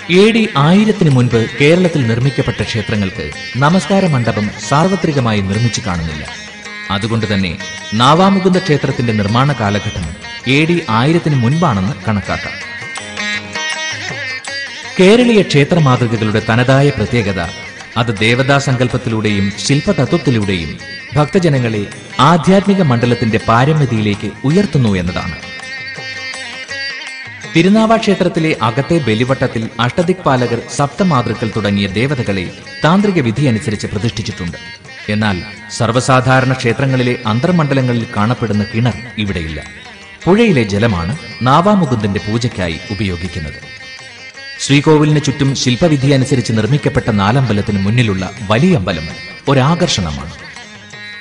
എ 0.10 0.32
ഡി 0.32 0.50
ആയിരത്തിന് 0.58 1.10
മുൻപ് 1.10 1.48
കേരളത്തിൽ 1.62 2.08
നിർമ്മിക്കപ്പെട്ട 2.08 2.62
ക്ഷേത്രങ്ങൾക്ക് 2.64 3.32
നമസ്കാര 3.58 4.08
മണ്ഡപം 4.08 4.50
സാർവത്രികമായി 4.70 5.42
നിർമ്മിച്ചു 5.42 5.82
കാണുന്നില്ല. 5.88 6.28
അതുകൊണ്ട് 6.92 7.34
തന്നെ 7.34 7.58
നാവാമുകുന്ദ 7.94 8.58
ക്ഷേത്രത്തിന്റെ 8.58 9.14
നിർമ്മാണ 9.14 9.52
കാലഘട്ടം 9.52 10.06
എ 10.48 10.66
ഡി 10.66 10.84
ആയിരത്തിന് 10.90 11.36
മുൻപാണെന്ന് 11.36 11.94
കണക്കാക്കാം. 12.08 12.67
കേരളീയ 15.00 15.42
ക്ഷേത്ര 15.42 15.80
മാതൃകകളുടെ 15.80 16.42
തനതായ 16.50 16.90
പ്രത്യേകത. 16.90 17.42
അത് 17.98 18.18
ദേവതാ 18.18 18.58
സങ്കല്പത്തിലൂടെയും 18.58 19.52
ശില്പതത്വത്തിലൂടെയും 19.66 20.72
ഭക്തജനങ്ങളെ 21.16 21.86
ആധ്യാത്മിക 22.20 22.82
മണ്ഡലത്തിന്റെ 22.82 23.40
പാരമ്യതയിലേക്ക് 23.48 24.32
ഉയർത്തുന്നു 24.46 24.96
എന്നതാണ്. 24.96 25.38
തിരുനാവാ 27.56 27.98
ക്ഷേത്രത്തിലെ 27.98 28.58
അകത്തെ 28.62 28.98
ബലിവട്ടത്തിൽ 28.98 29.70
അഷ്ടദിക്പാലകർ 29.80 30.60
സപ്തമാതൃക്കൾ 30.76 31.52
തുടങ്ങിയ 31.56 31.88
ദേവതകളെ 31.88 32.52
താന്ത്രിക 32.86 33.20
വിധി 33.22 33.46
അനുസരിച്ച് 33.46 33.88
പ്രതിഷ്ഠിച്ചിട്ടുണ്ട്. 33.88 34.58
എന്നാൽ 35.10 35.38
സർവസാധാരണ 35.72 36.54
ക്ഷേത്രങ്ങളിലെ 36.54 37.18
അന്തർമണ്ഡലങ്ങളിൽ 37.26 38.06
കാണപ്പെടുന്ന 38.18 38.64
കിണർ 38.64 38.98
ഇവിടെയില്ല. 39.18 39.60
പുഴയിലെ 40.24 40.64
ജലമാണ് 40.64 41.18
നാവാമുകുന്ദന്റെ 41.42 42.20
പൂജയ്ക്കായി 42.28 42.80
ഉപയോഗിക്കുന്നത്. 42.92 43.60
ശ്രീകോവിലിന് 44.60 45.22
ചുറ്റും 45.24 45.56
ശില്പവിധി 45.56 46.08
അനുസരിച്ച് 46.08 46.54
നിർമ്മിക്കപ്പെട്ട 46.54 47.10
നാലമ്പലത്തിന് 47.10 47.80
മുന്നിലുള്ള 47.86 48.32
വലിയ 48.50 48.76
അമ്പലം 48.76 49.08
ഒരാകർഷണമാണ്. 49.50 50.34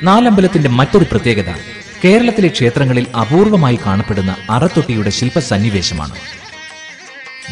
നാലമ്പലത്തിന്റെ 0.03 0.69
മറ്റൊരു 0.69 1.07
പ്രത്യേകത 1.11 1.51
കേരളത്തിലെ 2.05 2.49
ക്ഷേത്രങ്ങളിൽ 2.49 3.07
അപൂർവമായി 3.21 3.79
കാണപ്പെടുന്ന 3.87 4.37
അറത്തൊട്ടിയുടെ 4.51 5.11
ശില്പ 5.11 5.39
സന്നിവേശമാണ് 5.39 6.17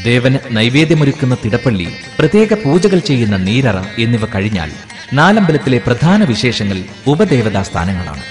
ദേവന് 0.04 0.38
നൈവേദ്യമൊരുക്കുന്ന 0.50 1.36
തിടപ്പള്ളി 1.44 1.86
പ്രത്യേക 2.18 2.54
പൂജകൾ 2.54 2.98
ചെയ്യുന്ന 2.98 3.36
നീരറ 3.36 3.78
എന്നിവ 3.98 4.24
കഴിഞ്ഞാൽ 4.26 4.70
നാലമ്പലത്തിലെ 5.12 5.78
പ്രധാന 5.78 6.24
വിശേഷങ്ങൾ 6.24 6.78
ഉപദേവതാ 7.06 7.62
സ്ഥാനങ്ങളാണ്. 7.62 8.24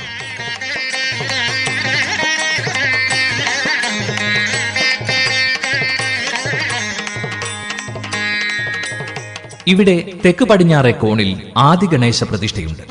ഇവിടെ 9.67 10.13
തെക്ക് 10.25 10.45
പടിഞ്ഞാറെ 10.45 10.91
കോണിൽ 10.91 11.41
ആദി 11.57 11.85
ഗണേശ 11.85 12.23
പ്രതിഷ്ഠയുണ്ട്. 12.23 12.81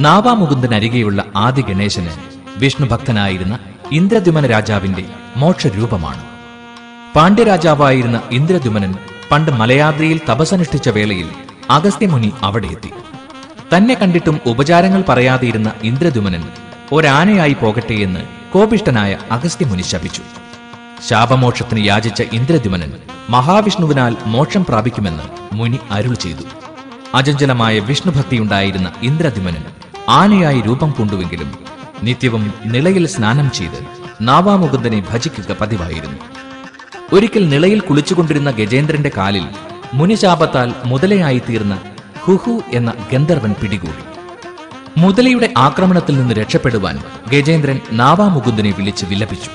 നാവാമുകുന്ദനരികെയുള്ള 0.00 1.24
ആദി 1.36 1.60
ഗണേശന് 1.60 2.12
വിഷ്ണു 2.56 2.86
ഭക്തനായിരുന്ന 2.86 3.58
ഇന്ദ്രദ്യുമന 3.92 4.46
രാജാവിന്റെ 4.46 5.04
മോക്ഷരൂപമാണ്. 5.36 6.22
പാണ്ഡ്യരാജാവായിരുന്ന 7.16 8.22
ഇന്ദ്രദ്യുമനൻ 8.30 8.94
പണ്ട് 9.30 9.50
മലയാദ്രിയിൽ 9.50 10.20
തപസനുഷ്ഠിച്ച 10.30 10.88
വേളയിൽ 10.88 11.28
അഗസ്ത്യമുനി 11.70 12.32
അവിടെ 12.42 12.66
എത്തി. 12.66 12.90
തന്നെ 13.76 13.94
കണ്ടിട്ടും 13.94 14.40
ഉപചാരങ്ങൾ 14.46 15.04
പറയാതെയിരുന്ന 15.08 15.72
ഇന്ദ്രദ്യുമനൻ 15.82 16.44
ഒരാനയായി 16.92 17.52
പോകട്ടെ 17.52 17.94
എന്ന് 17.94 18.20
കോപിഷ്ടനായ 18.52 19.18
അഗസ്ത്യമുനി 19.30 19.82
ശപിച്ചു. 19.82 20.22
ശാപമോക്ഷത്തിന് 21.08 21.86
യാചിച്ച 21.86 22.22
ഇന്ദ്രദ്യുമനൻ 22.32 22.92
മഹാവിഷ്ണുവിനാൽ 23.30 24.16
മോക്ഷം 24.26 24.64
പ്രാപിക്കുമെന്ന് 24.64 25.22
മുനി 25.52 25.78
അരുൾ 25.90 26.14
ചെയ്തു. 26.14 26.44
അജഞ്ചലമായ 27.14 27.78
വിഷ്ണുഭക്തിയുണ്ടായിരുന്ന 27.78 28.92
ഇന്ദ്രദ്യുമനൻ 29.02 29.64
ആനയായി 30.08 30.60
രൂപം 30.60 30.90
കൊണ്ടുവെങ്കിലും 30.90 31.58
നിത്യവും 32.02 32.52
നിളയിൽ 32.64 33.06
സ്നാനം 33.06 33.50
ചെയ്ത് 33.50 33.86
നാവാമുകുന്ദനെ 34.20 35.04
ഭജിക്കുക 35.12 35.56
പതിവായിരുന്നു. 35.60 36.18
ഒരിക്കൽ 37.12 37.48
നിളയിൽ 37.48 37.80
കുളിച്ചുകൊണ്ടിരുന്ന 37.80 38.50
ഗജേന്ദ്രന്റെ 38.50 39.10
കാലിൽ 39.16 39.46
മുനിശാപത്താൽ 39.94 40.74
മുതലയായി 40.84 41.38
തീർന്ന 41.38 41.78
ഹുഹു 42.22 42.62
എന്ന 42.72 42.94
ഗന്ധർവൻ 43.12 43.54
പിടികൂടി. 43.62 44.04
മുതലയുടെ 45.00 45.54
ആക്രമണത്തിൽ 45.56 46.18
നിന്ന് 46.18 46.34
രക്ഷപ്പെടുവാൻ 46.34 47.02
ഗജേന്ദ്രൻ 47.28 47.80
നാവാമുകുന്ദനെ 47.92 48.70
വിളിച്ച് 48.70 49.06
വിലപിച്ചു 49.06 49.50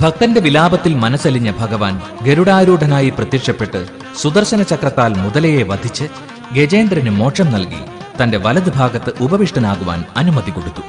ഭക്തന്റെ 0.00 0.40
വിലാപത്തിൽ 0.40 0.94
മനസ്സലിഞ്ഞ 0.94 1.52
ഭഗവാൻ 1.58 2.00
ഗരുഡാരൂഢനായി 2.26 3.10
പ്രത്യക്ഷപ്പെട്ട് 3.10 3.86
സുദർശന 4.18 4.62
ചക്രത്താൽ 4.62 5.14
മുതലയെ 5.14 5.62
വധിച്ച് 5.62 6.08
ഗജേന്ദ്രന് 6.54 7.10
മോക്ഷം 7.10 7.52
നൽകി 7.52 7.80
തന്റെ 8.22 8.38
വലതുഭാഗത്ത് 8.38 9.12
ഉപവിഷ്ടനാകുവാൻ 9.20 10.04
അനുമതി 10.16 10.50
കൊടുത്തു. 10.50 10.80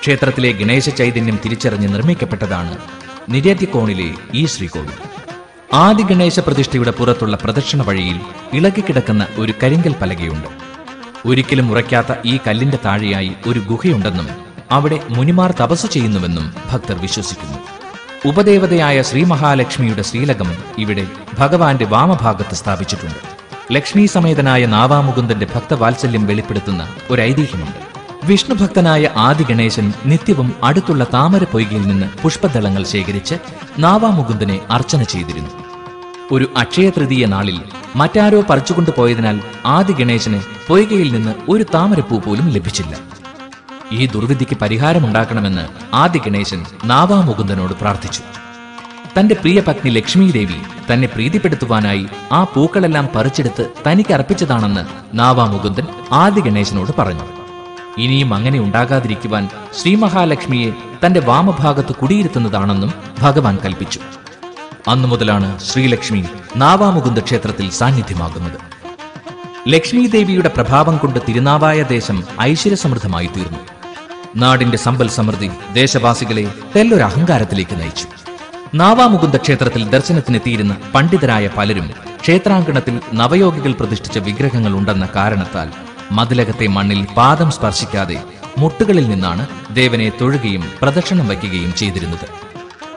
ക്ഷേത്രത്തിലെ 0.00 0.52
ഗണേശ 0.52 0.88
ചൈതന്യം 0.88 1.38
തിരിച്ചറിഞ്ഞ് 1.44 1.88
നിർമ്മിക്കപ്പെട്ടതാണ് 1.88 2.76
നിര്യാത്യക്കോണിലെ 3.28 4.10
ഈ 4.34 4.46
ശ്രീകോവിൽ. 4.46 4.98
ആദി 5.72 6.02
ഗണേശ 6.02 6.40
പ്രതിഷ്ഠയുടെ 6.40 6.90
പുറത്തുള്ള 6.90 7.36
പ്രദക്ഷിണ 7.36 7.82
വഴിയിൽ 7.82 8.20
ഇളകിക്കിടക്കുന്ന 8.52 9.26
ഒരു 9.38 9.54
കരിങ്കൽ 9.62 9.94
പലകയുണ്ട്. 10.02 10.48
ഒരിക്കലും 11.26 11.70
ഉറയ്ക്കാത്ത 11.70 12.14
ഈ 12.24 12.38
കല്ലിന്റെ 12.46 12.78
താഴെയായി 12.84 13.32
ഒരു 13.46 13.60
ഗുഹയുണ്ടെന്നും 13.60 14.28
അവിടെ 14.70 15.00
മുനിമാർ 15.10 15.52
തപസ് 15.52 15.86
ചെയ്യുന്നുവെന്നും 15.86 16.54
ഭക്തർ 16.72 17.00
വിശ്വസിക്കുന്നു. 17.00 17.79
ഉപദേവതയായ 18.26 19.02
ശ്രീ 19.02 19.24
മഹാലക്ഷ്മിയുടെ 19.24 20.02
ശ്രീലകം 20.02 20.48
ഇവിടെ 20.78 21.06
ഭഗവാന്റെ 21.38 21.84
വാമഭാഗത്ത് 21.84 22.54
സ്ഥാപിച്ചിട്ടുണ്ട്. 22.54 23.20
ലക്ഷ്മി 23.72 24.06
സമേതനായ 24.06 24.66
നാവാമുകുന്ദന്റെ 24.66 25.46
ഭക്തവാത്സല്യം 25.54 26.26
വെളിപ്പെടുത്തുന്ന 26.26 26.88
ഒരു 27.10 27.22
ഐതിഹ്യമുണ്ട്. 27.22 27.78
വിഷ്ണുഭക്തനായ 28.26 29.10
ആദി 29.16 29.42
ഗണേശൻ 29.42 29.92
നിത്യവും 30.06 30.54
അടുത്തുള്ള 30.64 31.06
താമര 31.14 31.44
പൊയ്കയിൽ 31.44 31.88
നിന്ന് 31.88 32.08
പുഷ്പദളങ്ങൾ 32.22 32.84
ശേഖരിച്ച് 32.84 33.34
നാവാമുകുന്ദനെ 33.78 34.60
അർച്ചന 34.70 35.02
ചെയ്തിരുന്നു. 35.02 35.50
ഒരു 36.32 36.48
അക്ഷയ 36.56 36.90
തൃതീയ 36.90 37.26
നാളിൽ 37.26 37.60
മറ്റാരോ 37.96 38.42
പറിച്ചുകൊണ്ടുപോയതിനാൽ 38.50 39.40
ആദി 39.66 39.92
ഗണേശന് 39.92 40.40
പൊയ്കയിൽ 40.68 41.12
നിന്ന് 41.12 41.34
ഒരു 41.48 41.66
താമരപ്പൂ 41.74 42.18
പോലും 42.18 42.48
ലഭിച്ചില്ല. 42.50 42.96
ഈ 43.92 44.06
ദുർവിധിക്ക് 44.06 44.56
പരിഹാരമുണ്ടാക്കണമെന്ന് 44.56 45.94
ആദ്യ 45.94 46.20
ഗണേശൻ 46.26 46.64
നാവാമുകുന്ദനോട് 46.84 47.72
പ്രാർത്ഥിച്ചു. 47.72 48.22
തന്റെ 49.18 49.34
പ്രിയ 49.34 49.60
പത്നി 49.60 49.90
ലക്ഷ്മീദേവി 49.90 50.58
തന്നെ 50.92 51.08
പ്രീതിപ്പെടുത്തുവാനായി 51.08 52.06
ആ 52.32 52.44
പൂക്കളെല്ലാം 52.44 53.08
പറിച്ചെടുത്ത് 53.14 53.66
തനിക്ക് 53.86 54.14
അർപ്പിച്ചതാണെന്ന് 54.14 54.84
നാവാമുകുന്ദൻ 55.14 55.86
ആദ്യ 56.12 56.40
ഗണേശനോട് 56.40 56.92
പറഞ്ഞു. 56.98 57.26
ഇനിയും 57.98 58.34
അങ്ങനെ 58.34 58.58
ഉണ്ടാകാതിരിക്കുവാൻ 58.58 59.48
ശ്രീ 59.80 59.94
മഹാലക്ഷ്മിയെ 59.94 60.72
തന്റെ 61.06 61.20
വാമഭാഗത്ത് 61.20 61.94
കുടിയിരുത്തുന്നതാണെന്നും 61.94 62.94
ഭഗവാൻ 63.18 63.58
കൽപ്പിച്ചു. 63.64 64.00
അന്നു 64.88 65.08
മുതലാണ് 65.08 65.60
ശ്രീലക്ഷ്മി 65.60 66.24
നാവാമുകുന്ദ 66.56 67.18
ക്ഷേത്രത്തിൽ 67.18 67.70
സാന്നിധ്യമാകുന്നത്. 67.70 68.58
ലക്ഷ്മി 69.68 70.06
ദേവിയുടെ 70.06 70.48
പ്രഭാവം 70.48 70.96
കൊണ്ട് 70.96 71.20
തിരുനാവായ 71.28 71.82
ദേശം 71.82 72.24
ഐശ്വര്യസമൃദ്ധമായി 72.40 73.26
തീർന്നു 73.26 73.58
നാടിന്റെ 74.36 74.76
സമ്പൽ 74.76 75.08
സമൃദ്ധി 75.08 75.50
ദേശവാസികളെ 75.72 76.52
തെല്ലൊരു 76.76 77.02
അഹങ്കാരത്തിലേക്ക് 77.02 77.80
നയിച്ചു. 77.80 78.06
നാവാമുകുന്ദ 78.74 79.36
ക്ഷേത്രത്തിൽ 79.36 79.88
ദർശനത്തിനെത്തിയിരുന്ന 79.90 80.76
പണ്ഡിതരായ 80.94 81.48
പലരും 81.56 81.90
ക്ഷേത്രാങ്കണത്തിൽ 82.20 83.00
നവയോഗികൾ 83.12 83.72
പ്രതിഷ്ഠിച്ച 83.72 84.18
വിഗ്രഹങ്ങൾ 84.18 84.72
ഉണ്ടെന്ന 84.72 85.08
കാരണത്താൽ 85.16 85.68
മതിലകത്തെ 86.12 86.66
മണ്ണിൽ 86.66 87.06
പാദം 87.16 87.50
സ്പർശിക്കാതെ 87.50 88.18
മുട്ടുകളിൽ 88.58 89.08
നിന്നാണ് 89.08 89.46
ദേവനെ 89.74 90.12
തൊഴുകയും 90.20 90.64
പ്രദക്ഷിണം 90.82 91.28
വയ്ക്കുകയും 91.28 91.74
ചെയ്തിരുന്നത്. 91.74 92.26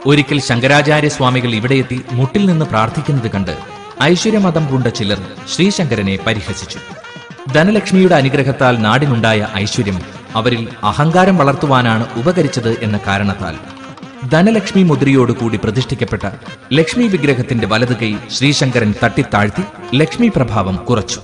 ഒരിക്കൽ 0.05 0.39
ശങ്കരാചാര്യ 0.39 1.09
സ്വാമികൾ 1.09 1.55
ഇവിടെയെത്തി 1.55 2.03
മുട്ടിൽ 2.11 2.45
നിന്ന് 2.45 2.65
പ്രാർത്ഥിക്കുന്നത് 2.65 3.31
കണ്ട് 3.31 3.57
ഐശ്വര്യമതം 4.03 4.67
പൂണ്ട 4.67 4.87
ചിലർ 4.87 5.19
ശ്രീശങ്കരനെ 5.53 6.19
പരിഹസിച്ചു. 6.27 6.79
ധനലക്ഷ്മിയുടെ 7.51 8.15
അനുഗ്രഹത്താൽ 8.15 8.77
നാടിനുണ്ടായ 8.77 9.47
ഐശ്വര്യം 9.55 10.01
അവരിൽ 10.35 10.67
അഹങ്കാരം 10.83 11.37
വളർത്തുവാനാണ് 11.37 12.07
ഉപകരിച്ചത് 12.15 12.83
എന്ന 12.83 12.99
കാരണത്താൽ. 13.07 13.55
ധനലക്ഷ്മി 14.29 14.83
മുദ്രയോടുകൂടി 14.83 15.59
പ്രതിഷ്ഠിക്കപ്പെട്ട 15.63 16.29
ലക്ഷ്മി 16.73 17.03
വിഗ്രഹത്തിന്റെ 17.03 17.67
വലതു 17.67 17.93
കൈ 17.93 18.15
ശ്രീശങ്കരൻ 18.31 18.93
തട്ടിത്താഴ്ത്തി 19.03 19.63
ലക്ഷ്മി 19.95 20.31
പ്രഭാവം 20.35 20.75
കുറച്ചു. 20.75 21.19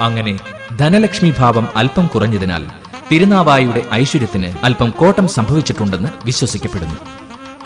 അങ്ങനെ 0.00 0.38
ധനലക്ഷ്മി 0.76 1.34
ഭാവം 1.38 1.68
അല്പം 1.76 2.06
കുറഞ്ഞതിനാൽ 2.06 2.64
തിരുനാവായുടെ 3.12 3.82
ഐശ്വര്യത്തിന് 3.94 4.52
അല്പം 4.64 4.90
കോട്ടം 4.90 5.28
സംഭവിച്ചിട്ടുണ്ടെന്ന് 5.28 6.08
വിശ്വസിക്കപ്പെടുന്നു. 6.24 6.96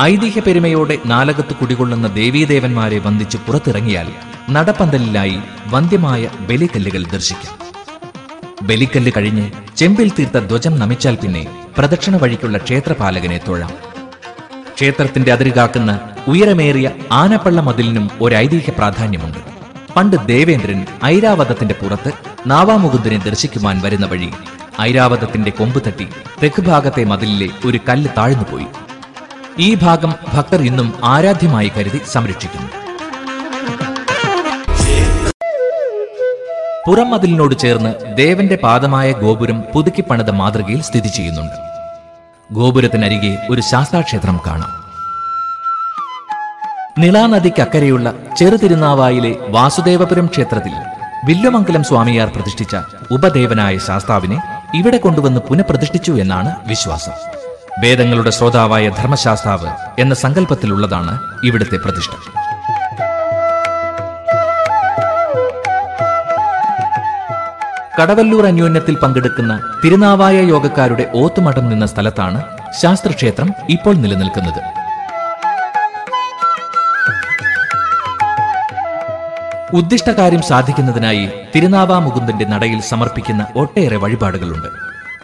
ഐതിഹ്യ 0.02 0.40
പെരുമയോടെ 0.40 0.98
നാലകത്ത് 1.06 1.54
കുടികൊള്ളുന്ന 1.54 2.08
ദേവീദേവന്മാരെ 2.08 2.98
വന്ദിച്ച് 2.98 3.36
പുറത്തിറങ്ങിയാൽ 3.36 4.08
നടപ്പന്തലിലായി 4.50 5.38
വന്ധ്യമായ 5.68 6.28
ബലിക്കല്ലുകൾ 6.40 7.04
ദർശിക്കാം. 7.06 7.69
ബലിക്കല്ല് 8.62 9.12
കഴിഞ്ഞ് 9.16 9.50
ചെമ്പിൽ 9.76 10.10
തീർത്ത 10.10 10.38
ധ്വജം 10.38 10.78
നമിച്ചാൽ 10.78 11.14
പിന്നെ 11.14 11.64
പ്രദക്ഷിണ 11.78 12.16
വഴിക്കുള്ള 12.16 12.58
ക്ഷേത്രപാലകനെ 12.58 13.40
തൊഴാം. 13.48 13.70
ക്ഷേത്രത്തിന്റെ 14.74 15.32
അതിരുകാക്കുന്ന 15.32 16.00
ഉയരമേറിയ 16.28 16.90
ആനപ്പള്ള 17.12 17.60
മതിലിനും 17.60 18.10
ഒരു 18.20 18.34
ഐതിഹ്യ 18.34 18.72
പ്രാധാന്യമുണ്ട്. 18.72 19.38
പണ്ട് 19.96 20.16
ദേവേന്ദ്രൻ 20.26 20.86
ഐരാവതത്തിന്റെ 21.04 21.74
പുറത്ത് 21.74 22.12
നാവാമുകുന്ദനെ 22.46 23.18
ദർശിക്കുവാൻ 23.18 23.80
വരുന്ന 23.82 24.06
വഴി 24.06 24.30
ഐരാവതത്തിന്റെ 24.80 25.50
കൊമ്പ് 25.50 25.82
തട്ടി 25.86 26.08
തെക്ക് 26.42 26.62
ഭാഗത്തെ 26.62 27.04
മതിലിലെ 27.04 27.48
ഒരു 27.66 27.80
കല്ല് 27.88 28.10
താഴ്ന്നുപോയി. 28.18 28.66
ഈ 29.58 29.74
ഭാഗം 29.74 30.14
ഭക്തർ 30.34 30.62
ഇന്നും 30.62 30.94
ആരാധ്യമായി 31.04 31.72
കരുതി 31.76 32.00
സംരക്ഷിക്കുന്നു. 32.12 32.79
പുറം 36.86 37.10
മതിലിനോട് 37.10 37.54
ചേർന്ന് 37.58 38.16
ദേവന്റെ 38.16 38.58
പാദമായ 38.62 39.12
ഗോപുരം 39.12 39.64
പുതുക്കി 39.74 40.00
പണിത 40.00 40.30
മാതൃകയിൽ 40.30 40.82
സ്ഥിതി 40.82 41.08
ചെയ്യുന്നുണ്ട്. 41.08 41.56
ഗോപുരത്തിനരികെ 42.52 43.38
ഒരു 43.50 43.60
ശാസ്താക്ഷേത്രം 43.60 44.40
കാണാം. 44.46 44.72
നിളാനദിക്കക്കരെയുള്ള 46.98 48.14
ചെറുതിരുനാവായിലെ 48.36 49.36
വാസുദേവപുരം 49.48 50.26
ക്ഷേത്രത്തിൽ 50.26 50.72
വില്ലുമംഗലം 51.24 51.84
സ്വാമിയാർ 51.84 52.28
പ്രതിഷ്ഠിച്ച 52.28 52.76
ഉപദേവനായ 53.10 53.78
ശാസ്താവിനെ 53.78 54.42
ഇവിടെ 54.74 54.96
കൊണ്ടുവന്ന് 54.96 55.40
പുനഃപ്രതിഷ്ഠിച്ചു 55.40 56.12
എന്നാണ് 56.12 56.56
വിശ്വാസം. 56.66 57.12
വേദങ്ങളുടെ 57.82 58.30
ശ്രോതാവായ 58.30 58.88
ധർമ്മശാസ്താവ് 58.88 59.68
എന്ന 59.98 60.14
സങ്കല്പത്തിലുള്ളതാണ് 60.14 61.20
ഇവിടുത്തെ 61.44 61.76
പ്രതിഷ്ഠ. 61.76 62.10
കടവല്ലൂർ 68.00 68.46
അന്യോന്യത്തിൽ 68.46 68.94
പങ്കെടുക്കുന്ന 68.96 69.62
തിരുനാവായ 69.84 70.36
യോഗക്കാരുടെ 70.50 71.10
ഓത്തുമഠം 71.14 71.68
നിന്ന 71.70 71.86
സ്ഥലത്താണ് 71.86 72.42
ശാസ്ത്രക്ഷേത്രം 72.82 73.48
ഇപ്പോൾ 73.74 73.94
നിലനിൽക്കുന്നത്. 73.94 74.60
ഉദ്ദിഷ്ടകാര്യം 79.78 80.42
സാധിക്കുന്നതിനായി 80.42 81.28
തിരുനാവാ 81.54 81.98
മുകുന്ദന്റെ 81.98 82.44
നടയിൽ 82.44 82.80
സമർപ്പിക്കുന്ന 82.80 83.46
ഒട്ടേറെ 83.56 83.96
വഴിപാടുകളുണ്ട്. 83.96 84.68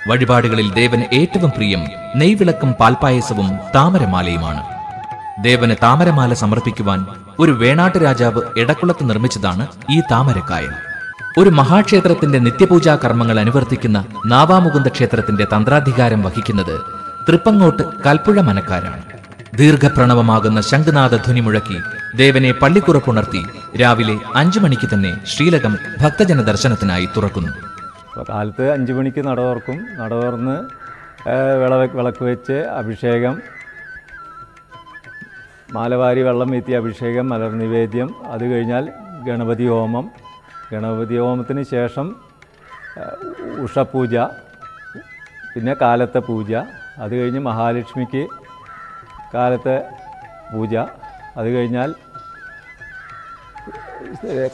വഴിപാടുകളിൽ 0.09 0.69
ദേവന് 0.75 1.07
ഏറ്റവും 1.21 1.51
പ്രിയം 1.57 1.83
നെയ്വിളക്കും 2.17 2.73
പാൽപ്പായസവും 2.81 3.49
താമരമാലയുമാണ്. 3.75 4.63
ദേവന് 5.43 5.77
താമരമാല 5.83 6.35
സമർപ്പിക്കുവാൻ 6.35 7.07
ഒരു 7.39 7.53
വേണാട്ട് 7.53 7.99
രാജാവ് 7.99 8.43
എടക്കുളത്ത് 8.59 9.11
നിർമ്മിച്ചതാണ് 9.11 9.67
ഈ 9.91 10.01
താമരക്കായ 10.13 10.67
ഒരു 11.37 11.51
മഹാക്ഷേത്രത്തിന്റെ 11.59 12.39
നിത്യപൂജാ 12.45 12.93
കർമ്മങ്ങൾ 13.03 13.37
അനുവർത്തിക്കുന്ന 13.43 13.99
നാവാമുകുന്ദ 14.33 14.89
ക്ഷേത്രത്തിന്റെ 14.95 15.45
തന്ത്രാധികാരം 15.53 16.21
വഹിക്കുന്നത് 16.27 16.77
തൃപ്പങ്ങോട്ട് 17.29 17.85
കൽപ്പുഴ 18.05 18.41
മനക്കാരാണ്. 18.49 19.03
ദീർഘപ്രണവമാകുന്ന 19.61 20.59
ശംഖനാഥ 20.71 21.15
ധ്വനി 21.25 21.43
മുഴക്കി 21.47 21.79
ദേവനെ 22.21 22.51
പള്ളിക്കുറപ്പുണർത്തി 22.63 23.43
രാവിലെ 23.81 24.17
അഞ്ചു 24.41 24.59
മണിക്ക് 24.65 24.89
തന്നെ 24.93 25.13
ശ്രീലകം 25.33 25.73
ഭക്തജന 26.03 26.41
ദർശനത്തിനായി 26.51 27.07
തുറക്കുന്നു. 27.17 27.53
കാലത്ത് 28.31 28.67
അഞ്ചു 28.75 28.93
മണിക്ക് 28.99 29.23
നട 29.29 29.39
തുറക്കും 29.47 29.79
നട 30.01 30.11
തുറന്ന് 30.23 30.57
വിളക്ക് 31.95 32.25
വെച്ച് 32.31 32.57
അഭിഷേകം 32.81 33.35
മാലവാരി 35.77 36.23
വെള്ളം 36.29 36.51
വീത്തി 36.55 36.73
അഭിഷേകം 36.81 37.27
മലർ 37.33 37.53
നിവേദ്യം 37.63 38.09
അത് 38.35 38.45
കഴിഞ്ഞാൽ 38.53 38.85
ഗണപതി 39.29 39.67
ഹോമം 39.73 40.05
ഗണപതി 40.71 41.17
ഹോമത്തിന് 41.17 41.63
ശേഷം 41.65 42.07
ഉഷപൂജ 43.59 44.17
പിന്നെ 45.53 45.75
കാലത്തെ 45.75 46.21
പൂജ 46.21 46.51
അത് 46.99 47.13
കഴിഞ്ഞ് 47.19 47.41
മഹാലക്ഷ്മിക്ക് 47.41 48.23
കാലത്തെ 49.35 49.77
പൂജ 50.53 50.75
അത് 51.37 51.49
കഴിഞ്ഞാൽ 51.55 51.91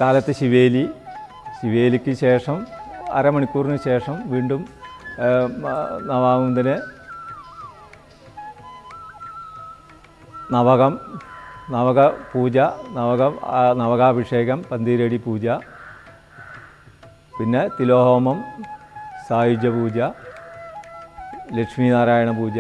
കാലത്ത് 0.01 0.33
ശിവേലി 0.33 0.85
ശിവേലിക്ക് 1.59 2.13
ശേഷം 2.17 2.57
അരമണിക്കൂറിന് 3.13 3.79
ശേഷം 3.85 4.17
വീണ്ടും 4.29 4.63
നവാമുന്തിന് 6.07 6.77
നവകം 10.53 10.95
നവക 11.71 12.01
പൂജ 12.33 12.57
നവക 12.93 13.23
നവകാഭിഷേകം 13.73 14.59
പന്തീരടി 14.71 15.19
പൂജ 15.19 15.47
പിന്നെ 17.37 17.63
തിലോഹോമം 17.77 18.39
സായുജ 19.29 19.67
പൂജ 19.77 19.99
ലക്ഷ്മിനാരായണ 21.59 22.31
പൂജ. 22.39 22.59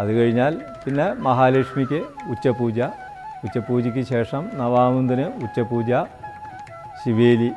അത് 0.00 0.10
കഴിഞ്ഞാൽ 0.18 0.52
പിന്നെ 0.84 1.06
മഹാലക്ഷ്മിക്ക് 1.26 2.00
ഉച്ചപൂജ. 2.32 2.78
ഉച്ചപൂജയ്ക്ക് 3.46 4.02
ശേഷം 4.12 4.42
നവാമുന്തിന് 4.60 5.26
ഉച്ചപൂജ 5.44 5.90
ശിവേലി. 7.00 7.50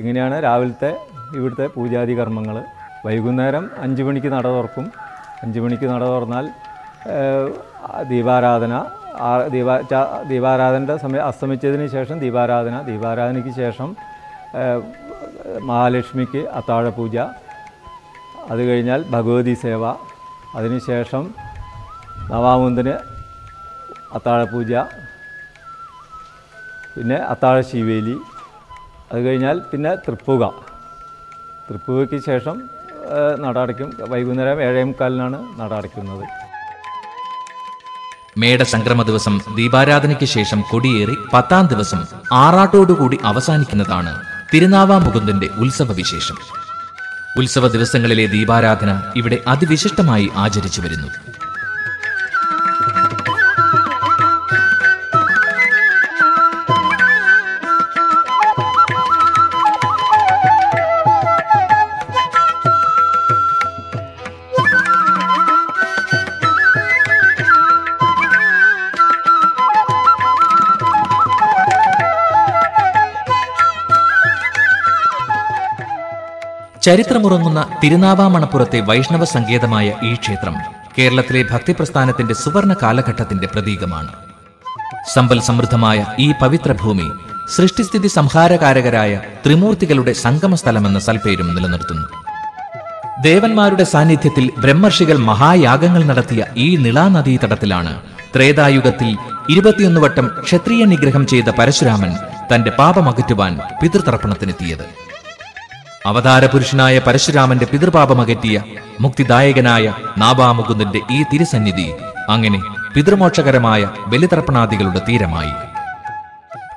ഇങ്ങനെയാണ് 0.00 0.36
രാവിലത്തെ 0.46 0.90
ഇവിടുത്തെ 1.38 1.66
പൂജാതി 1.76 2.14
കർമ്മങ്ങൾ 2.20 2.56
വൈകുന്നേരം 3.06 3.64
അഞ്ച് 3.84 4.02
മണിക്ക് 4.06 4.30
നട 4.36 4.46
തുറക്കും. 4.56 4.86
അഞ്ച് 5.44 5.60
മണിക്ക് 5.64 5.86
നട 5.92 6.02
തുറന്നാൽ 6.14 6.46
ദീപാരാധന 8.12 8.74
ദീപാ 9.54 9.74
ദീപാരാധനയുടെ 10.30 10.96
സമയം 11.04 11.24
അസ്തമിച്ചതിന് 11.30 11.86
ശേഷം 11.94 12.16
ദീപാരാധന 12.24 12.76
ദീപാരാധനയ്ക്ക് 12.90 13.52
ശേഷം 13.62 13.88
മഹാലക്ഷ്മിക്ക് 15.68 16.40
അത്താഴപൂജ 16.58 17.16
അത് 18.52 18.60
കഴിഞ്ഞാൽ 18.68 19.00
ഭഗവതി 19.14 19.54
സേവ. 19.62 19.82
അതിനുശേഷം 20.58 21.24
നവാമുന്തിന് 22.30 22.94
അത്താഴപൂജ 24.16 24.72
പിന്നെ 26.94 27.18
അത്താഴ 27.32 27.56
ശിവേലി 27.70 28.16
അത് 29.10 29.20
കഴിഞ്ഞാൽ 29.26 29.56
പിന്നെ 29.70 29.92
തൃപ്പുക. 30.06 30.42
തൃപ്പുകയ്ക്ക് 31.68 32.18
ശേഷം 32.30 32.56
നട 33.42 33.56
അടയ്ക്കും. 33.64 33.90
വൈകുന്നേരം 34.12 34.58
ഏഴേ 34.66 34.82
മുക്കാലിനാണ് 34.90 35.38
നട 35.60 35.70
അടയ്ക്കുന്നത്. 35.80 36.24
മേട 38.40 38.62
സംക്രമ 38.72 39.02
ദിവസം 39.10 39.34
ദീപാരാധനയ്ക്ക് 39.58 40.26
ശേഷം 40.34 40.60
കൊടിയേറി 40.70 41.16
പത്താം 41.34 41.64
ദിവസം 41.72 42.00
ആറാട്ടോടുകൂടി 42.42 43.18
അവസാനിക്കുന്നതാണ്. 43.30 44.12
തിരുനാവാമുകുന്ദന്റെ 44.54 45.48
ഉത്സവ 45.56 45.92
വിശേഷം 45.92 46.36
ഉത്സവ 47.38 47.68
ദിവസങ്ങളിലെ 47.68 48.26
ദീപാരാധന 48.26 49.02
ഇവിടെ 49.16 49.38
അതിവിശിഷ്ടമായി 49.48 50.30
ആചരിച്ചു 50.36 50.80
വരുന്നു. 50.80 51.29
ചരിത്രമുറങ്ങുന്ന 76.82 77.60
തിരുനാവാമണപ്പുറത്തെ 77.82 78.80
വൈഷ്ണവ 78.80 79.24
സങ്കേതമായ 79.24 79.86
ഈ 80.02 80.14
ക്ഷേത്രം 80.14 80.54
കേരളത്തിലെ 80.98 81.42
ഭക്തിപ്രസ്ഥാനത്തിന്റെ 81.50 82.34
സുവർണ 82.34 82.72
കാലഘട്ടത്തിന്റെ 82.82 83.46
പ്രതീകമാണ്. 83.46 84.12
സമ്പൽ 85.14 85.40
സമൃദ്ധമായ 85.40 85.98
ഈ 86.18 86.32
പവിത്ര 86.40 86.72
ഭൂമി 86.82 87.08
സൃഷ്ടിസ്ഥിതി 87.56 88.08
സംഹാരകാരകരായ 88.08 89.12
ത്രിമൂർത്തികളുടെ 89.44 90.12
സംഗമസ്ഥലമെന്ന 90.12 90.98
സൽപ്പേരും 90.98 91.54
നിലനിർത്തുന്നു. 91.54 92.06
ദേവന്മാരുടെ 93.22 93.84
സാന്നിധ്യത്തിൽ 93.84 94.50
ബ്രഹ്മർഷികൾ 94.58 95.16
മഹായാഗങ്ങൾ 95.30 96.04
നടത്തിയ 96.10 96.44
ഈ 96.56 96.76
നിളാനദീതടത്തിലാണ് 96.76 97.92
ത്രേതായുഗത്തിൽ 98.34 99.10
ഇരുപത്തിയൊന്ന് 99.48 100.00
വട്ടം 100.00 100.26
ക്ഷത്രിയ 100.46 100.84
നിഗ്രഹം 100.84 101.26
ചെയ്ത 101.26 101.48
പരശുരാമൻ 101.58 102.12
തന്റെ 102.52 102.70
പാപമകറ്റുവാൻ 102.70 103.52
പിതൃതർപ്പണത്തിനെത്തിയത്. 103.80 104.84
അവതാരപുരുഷനായ 106.06 106.98
പരശുരാമന്റെ 106.98 107.66
പിതൃപാപമകറ്റിയ 107.66 108.62
മുക്തിദായകനായ 109.00 109.94
നാഭാമുകുന്ദന്റെ 110.18 111.00
ഈ 111.10 111.22
തിരുസന്നിധി 111.22 111.92
അങ്ങനെ 112.28 112.60
പിതൃമോക്ഷകരമായ 112.94 113.90
ബലിതർപ്പണാദികളുടെ 114.06 115.00
തീരമായി. 115.08 115.52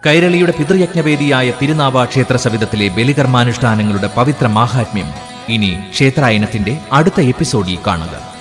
കൈരളിയുടെ 0.07 0.51
പിതൃയജ്ഞവേദിയായ 0.51 1.53
തിരുനാവ 1.62 2.05
ക്ഷേത്ര 2.05 2.36
സവിധത്തിലെ 2.36 2.88
ബലികർമാനുഷ്ഠാനങ്ങളുടെ 2.88 4.09
പവിത്ര 4.15 4.47
മാഹാത്മ്യം 4.47 5.09
ഇനി 5.49 5.77
ക്ഷേത്രായനത്തിന്റെ 5.91 6.77
അടുത്ത 6.91 7.21
എപ്പിസോഡിൽ 7.21 7.77
കാണുക. 7.88 8.33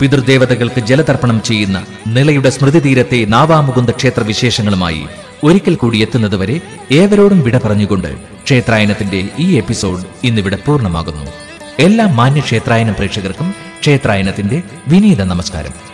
പിതൃദേവതകൾക്ക് 0.00 0.80
ജലതർപ്പണം 0.80 1.42
ചെയ്യുന്ന 1.42 1.84
നിളയുടെ 2.06 2.50
സ്മൃതിതീരത്തെ 2.50 3.24
നാവാമുകുന്ദ 3.24 3.90
ക്ഷേത്ര 3.90 4.22
വിശേഷങ്ങളുമായി 4.22 5.06
ഒരിക്കൽ 5.44 5.74
കൂടി 5.74 5.98
എത്തുന്നതുവരെ 5.98 6.60
ഏവരോടും 6.90 7.40
വിട 7.40 7.58
പറഞ്ഞുകൊണ്ട് 7.58 8.08
ക്ഷേത്രായനത്തിന്റെ 8.44 9.28
ഈ 9.38 9.56
എപ്പിസോഡ് 9.56 10.02
ഇന്നിവിടെ 10.24 10.56
പൂർണമാകുന്നു. 10.56 11.26
എല്ലാ 11.78 12.06
മാന്യ 12.06 12.40
ക്ഷേത്രായന 12.40 12.90
പ്രേക്ഷകർക്കും 12.90 13.54
ക്ഷേത്രായനത്തിന്റെ 13.80 14.62
വിനീത 14.88 15.22
നമസ്കാരം. 15.22 15.90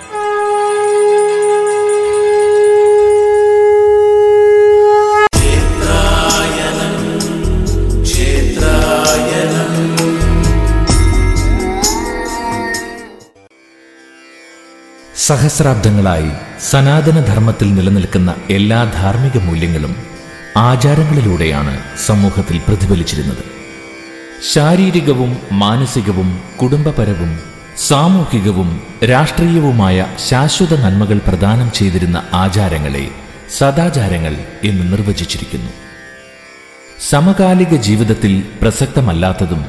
സഹസ്രാബ്ദങ്ങളായി 15.27 16.31
സനാതനധർമ്മത്തിൽ 16.71 17.75
നിലനിൽക്കുന്ന 17.75 18.35
എല്ലാ 18.51 18.85
ധാർമ്മിക 18.85 19.43
മൂല്യങ്ങളും 19.43 19.97
ആചാരങ്ങളിലൂടെയാണ് 20.57 21.81
സമൂഹത്തിൽ 22.07 22.61
പ്രതിഫലിച്ചിരുന്നത്. 22.69 23.45
ശാരീരികവും 24.53 25.37
മാനസികവും 25.53 26.41
കുടുംബപരവും 26.63 27.39
സാമൂഹികവും 27.79 28.83
രാഷ്ട്രീയവുമായ 29.11 30.07
ശാശ്വത 30.29 30.81
നന്മകൾ 30.81 31.19
പ്രദാനം 31.19 31.73
ചെയ്തിരുന്ന 31.73 32.23
ആചാരങ്ങളെ 32.33 33.09
സദാചാരങ്ങൾ 33.59 34.35
എന്ന് 34.65 34.93
നിർവചിച്ചിരിക്കുന്നു. 34.93 35.71
സമകാലിക 37.09 37.75
ജീവിതത്തിൽ 37.75 38.43
പ്രസക്തമല്ലാത്തതും 38.63 39.67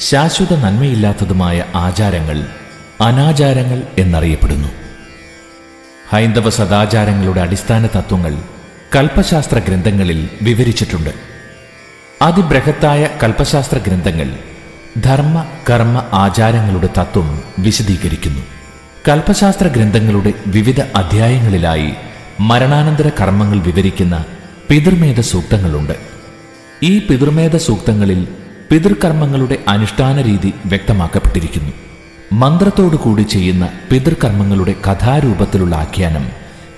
ശാശ്വത 0.00 0.56
നന്മയില്ലാത്തതുമായ 0.56 1.64
ആചാരങ്ങൾ 1.74 2.46
അനാചാരങ്ങൾ 3.00 3.82
എന്നറിയപ്പെടുന്നു. 3.98 4.85
ഹൈന്ദവ 6.12 6.50
സദാചാരങ്ങളുടെ 6.50 7.40
അടിസ്ഥാന 7.40 7.86
തത്വങ്ങൾ 7.86 8.38
കൽപ്പശാസ്ത്ര 8.96 9.58
ഗ്രന്ഥങ്ങളിൽ 9.58 10.28
വിവരിച്ചിട്ടുണ്ട്. 10.42 11.10
അതിബൃഹത്തായ 12.22 13.08
കൽപ്പശാസ്ത്ര 13.22 13.78
ഗ്രന്ഥങ്ങൾ 13.78 14.34
ധർമ്മ 15.00 15.46
കർമ്മ 15.70 16.04
ആചാരങ്ങളുടെ 16.12 16.88
തത്വം 16.98 17.42
വിശദീകരിക്കുന്നു. 17.58 18.42
കൽപ്പശാസ്ത്ര 19.08 19.66
ഗ്രന്ഥങ്ങളുടെ 19.66 20.32
വിവിധ 20.46 20.80
അധ്യായങ്ങളിലായി 20.80 21.94
മരണാനന്തര 22.40 23.10
കർമ്മങ്ങൾ 23.20 23.58
വിവരിക്കുന്ന 23.60 24.24
പിതൃമേധ 24.68 25.20
സൂക്തങ്ങളുണ്ട്. 25.20 25.92
ഈ 26.82 26.98
പിതൃമേധ 26.98 27.56
സൂക്തങ്ങളിൽ 27.56 28.28
പിതൃകർമ്മങ്ങളുടെ 28.70 29.58
അനുഷ്ഠാന 29.68 30.20
രീതി 30.20 30.54
വ്യക്തമാക്കപ്പെട്ടിരിക്കുന്നു. 30.66 31.72
മന്ത്രത്തോടു 32.32 32.96
കൂടി 32.96 33.22
ചെയ്യുന്ന 33.22 33.68
പിതൃകർമ്മങ്ങളുടെ 33.90 34.74
കഥാരൂപത്തിലുള്ള 34.86 35.76
ആഖ്യാനം 35.76 36.28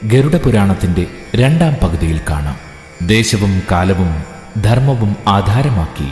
ഗരുഡപുരാണത്തിന്റെ 0.05 1.07
രണ്ടാം 1.35 1.75
പകുതിയിൽ 1.83 2.21
കാണാം. 2.31 2.57
ദേശവും 3.07 3.63
കാലവും 3.73 4.23
ധർമ്മവും 4.63 5.17
ആധാരമാക്കി 5.29 6.11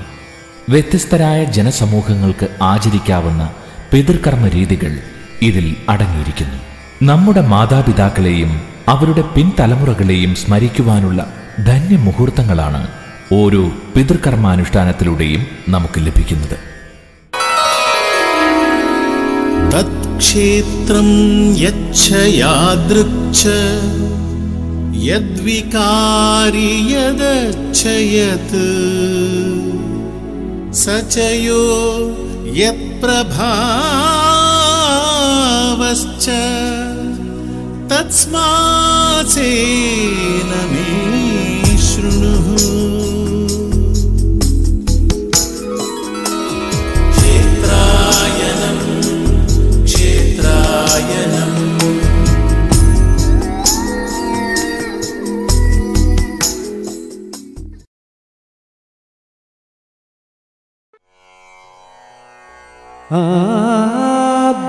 വ്യത്യസ്തരായ 0.68 1.44
ജനസമൂഹങ്ങൾക്ക് 1.44 2.48
ആചരിക്കാവുന്ന 2.62 3.52
പിതൃകർമ്മ 3.92 4.48
രീതികൾ 4.48 4.98
ഇതിൽ 5.42 5.76
അടങ്ങിയിരിക്കുന്നു. 5.88 6.58
നമ്മുടെ 7.02 7.40
മാതാപിതാക്കളെയും 7.40 8.60
അവരുടെ 8.88 9.22
പിൻതലമുറകളെയും 9.22 10.34
സ്മരിക്കുവാനുള്ള 10.34 11.32
ധന്യമുഹൂർത്തങ്ങളാണ് 11.66 12.88
ഓരോ 13.32 13.70
പിതൃകർമാനുഷ്ഠാനത്തിലൂടെയും 13.96 15.46
നമുക്ക് 15.68 16.06
ലഭിക്കുന്നത്. 16.06 16.75
तत्क्षेत्रं 20.16 21.08
यच्छ 21.60 22.02
यादृक् 22.12 23.40
यद्विकारि 25.06 26.70
यदच्छयत्। 26.92 28.54
स 30.80 30.84
च 31.12 31.14
यो 31.44 31.64
यत्प्रभावश्च 32.60 33.06
तस्मासेन 37.92 38.40
मे 40.72 40.88
शृणुः 41.88 42.75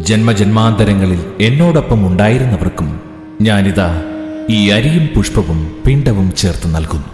ജന്മജന്മാന്തരങ്ങളിൽ 0.00 1.18
എന്നോടൊപ്പം 1.40 2.06
ഉണ്ടായിരുന്നവർക്കും 2.06 3.00
ഞാനിതാ 3.40 4.02
ഈ 4.50 4.70
അരിയും 4.70 5.08
പുഷ്പവും 5.14 5.82
പിണ്ടവും 5.86 6.34
ചേർത്ത് 6.34 6.74
നൽകുന്നു. 6.74 7.10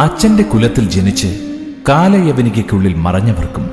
അച്ഛന്റെ 0.00 0.42
കുലത്തിൽ 0.42 0.88
ജനിച്ച് 0.88 1.30
കാലയവനികയ്ക്കുള്ളിൽ 1.88 2.94
മറഞ്ഞവർക്കും 2.94 3.70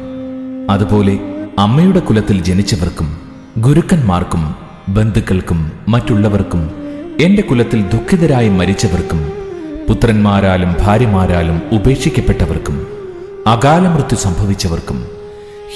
അതുപോലെ 0.69 1.19
അമ്മയുടെ 1.57 1.99
കുലത്തിൽ 1.99 2.43
ജനിച്ചവർക്കും 2.43 3.07
ഗുരുക്കന്മാർക്കും 3.57 4.55
ബന്ധുക്കൾക്കും 4.89 5.71
മറ്റുള്ളവർക്കും 5.87 6.71
എന്റെ 7.21 7.41
കുലത്തിൽ 7.41 7.81
ദുഃഖിതരായി 7.81 8.49
മരിച്ചവർക്കും 8.49 9.21
പുത്രന്മാരാലും 9.87 10.75
ഭാര്യമാരാലും 10.79 11.61
ഉപേക്ഷിക്കപ്പെട്ടവർക്കും 11.71 12.77
അകാലമൃത്യു 13.45 14.17
സംഭവിച്ചവർക്കും 14.17 15.03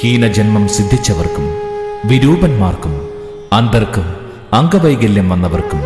ഹീനജന്മം 0.01 0.67
സിദ്ധിച്ചവർക്കും 0.67 1.66
വിരൂപന്മാർക്കും 2.07 2.93
അന്തർക്കും 3.53 4.07
അംഗവൈകല്യം 4.53 5.29
വന്നവർക്കും 5.29 5.81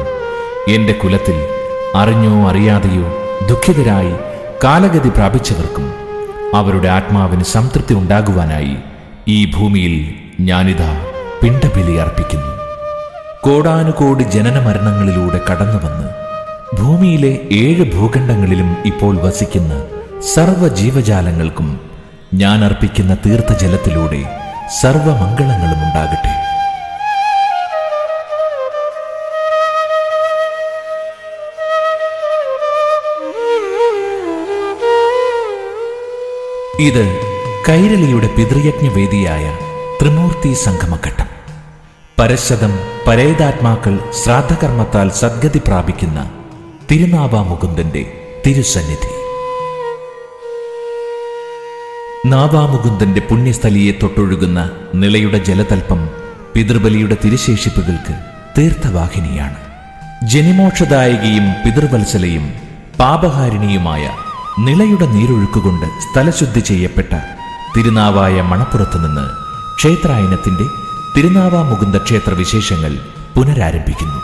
എന്റെ 0.67 0.93
കുലത്തിൽ 0.93 1.38
അറിഞ്ഞോ 1.95 2.49
അറിയാതെയോ 2.49 3.07
ദുഃഖിതരായി 3.47 4.13
കാലഗതി 4.63 5.10
പ്രാപിച്ചവർക്കും 5.10 5.86
അവരുടെ 6.53 6.88
ആത്മാവിന് 6.88 7.43
സംതൃപ്തി 7.43 7.93
ഉണ്ടാകുവാനായി 7.93 8.75
ഈ 9.27 9.51
ഭൂമിയിൽ 9.51 9.95
ഞാനിതാ 10.39 10.91
പിണ്ടബലി 11.41 11.95
അർപ്പിക്കുന്നു. 11.95 12.51
കോടാനുകോടി 13.41 14.23
ജനന 14.23 14.57
മരണങ്ങളിലൂടെ 14.65 15.39
കടന്നുവന്ന് 15.49 16.07
ഭൂമിയിലെ 16.81 17.31
ഏഴ് 17.51 17.91
ഭൂഖണ്ഡങ്ങളിലും 17.93 18.77
ഇപ്പോൾ 18.86 19.15
വസിക്കുന്ന 19.21 19.73
സർവ 20.34 20.67
ജീവജാലങ്ങൾക്കും 20.75 21.69
ഞാൻ 22.34 22.63
അർപ്പിക്കുന്ന 22.63 23.17
തീർത്ഥജലത്തിലൂടെ 23.25 24.21
സർവമംഗളങ്ങളും 24.79 25.79
ഉണ്ടാകട്ടെ. 25.84 26.51
ഇത് 36.81 37.21
കൈരളിയുടെ 37.69 38.27
പിതൃയജ്ഞവേദിയായ 38.27 39.57
ത്രിമൂർത്തി 40.01 40.53
സംഗമഘട്ടം. 40.53 41.27
പരശതം 42.19 42.79
പരേതാത്മാക്കൾ 43.07 43.99
ശ്രാദ്ധകർമ്മത്താൽ 44.12 45.10
സദ്ഗതി 45.10 45.62
പ്രാപിക്കുന്ന 45.67 46.31
തിരുനാവാമുകുന്ദന്റെ 46.91 48.27
തിരുസന്നിധി. 48.47 49.20
നാവാമുകുന്ദന്റെ 52.25 53.21
പുണ്യസ്ഥലിയെ 53.31 53.91
തൊട്ടൊഴുകുന്ന 53.91 54.69
നിളയുടെ 54.95 55.38
ജലതൽപ്പം 55.38 56.10
പിതൃബലിയുടെ 56.55 57.17
തിരുശേഷിപ്പുകൾക്ക് 57.25 58.15
തീർത്ഥവാഹിനിയാണ്. 58.57 59.57
ജനിമോക്ഷദായകയും 60.29 61.45
പിതൃവത്സലയും 61.65 62.53
പാപഹാരിണിയുമായ 62.99 64.10
നിളയുടെ 64.60 65.05
നീരൊഴുക്കുകൊണ്ട് 65.05 65.86
സ്ഥലശുദ്ധി 65.86 66.60
ചെയ്യപ്പെട്ട 66.60 67.15
തിരുനാവായ 67.77 68.41
മണപ്പുറത്ത് 68.41 69.05
നിന്ന് 69.05 69.25
ക്ഷേത്രായനത്തിന്റെ 69.75 70.63
തിരുനാവാമുകുന്ദ 71.17 71.97
ക്ഷേത്ര 71.97 72.34
വിശേഷങ്ങൾ 72.34 72.97
പുനരാരംഭിക്കുന്നു. 73.36 74.19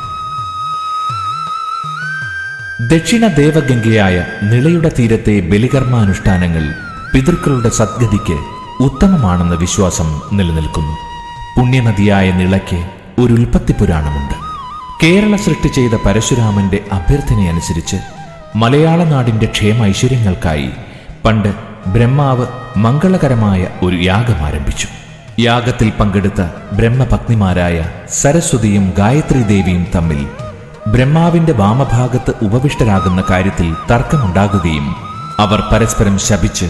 ദക്ഷിണ 2.88 3.28
ദേവഗംഗയായ 3.28 4.26
നിളയുടെ 4.44 4.92
തീരത്തെ 5.00 5.40
ബലികർമാനുഷ്ഠാനങ്ങൾ 5.40 6.87
പിതൃക്കളുടെ 7.14 7.70
സദ്ഗതിക്ക് 7.70 8.38
ഉത്തമമാണെന്ന 8.84 9.56
വിശ്വാസം 9.56 10.22
നിലനിൽക്കുന്നു. 10.34 10.96
പുണ്യനദിയായ 11.58 12.32
നിളയ്ക്ക് 12.32 12.80
ഒരു 13.22 13.34
ഉൽപ്പത്തി 13.34 13.74
പുരാണമുണ്ട് 13.74 14.36
കേരള 15.04 15.36
സൃഷ്ടി 15.36 15.68
ചെയ്ത 15.68 15.96
പരശുരാമന്റെ 16.06 16.80
അഭ്യർത്ഥനയനുസരിച്ച് 16.92 17.98
മലയാള 18.56 19.04
നാടിന്റെ 19.04 19.46
ക്ഷേമ 19.46 19.86
ഐശ്വര്യങ്ങൾക്കായി 19.86 20.70
പണ്ട് 21.26 21.50
ബ്രഹ്മാവ് 21.88 22.46
മംഗളകരമായ 22.78 23.68
ഒരു 23.84 23.96
യാഗം 23.96 24.46
ആരംഭിച്ചു. 24.46 24.88
യാഗത്തിൽ 25.40 25.90
പങ്കെടുത്ത 26.00 26.42
ബ്രഹ്മപത്നിമാരായ 26.74 27.78
സരസ്വതിയും 28.12 28.94
ഗായത്രി 28.98 29.42
ദേവിയും 29.42 29.88
തമ്മിൽ 29.96 30.22
ബ്രഹ്മാവിന്റെ 30.88 31.54
വാമഭാഗത്ത് 31.54 32.34
ഉപവിഷ്ടരാകുന്ന 32.42 33.24
കാര്യത്തിൽ 33.30 33.76
തർക്കമുണ്ടാകുകയും 33.92 34.96
അവർ 35.40 35.64
പരസ്പരം 35.72 36.20
ശപിച്ച് 36.20 36.68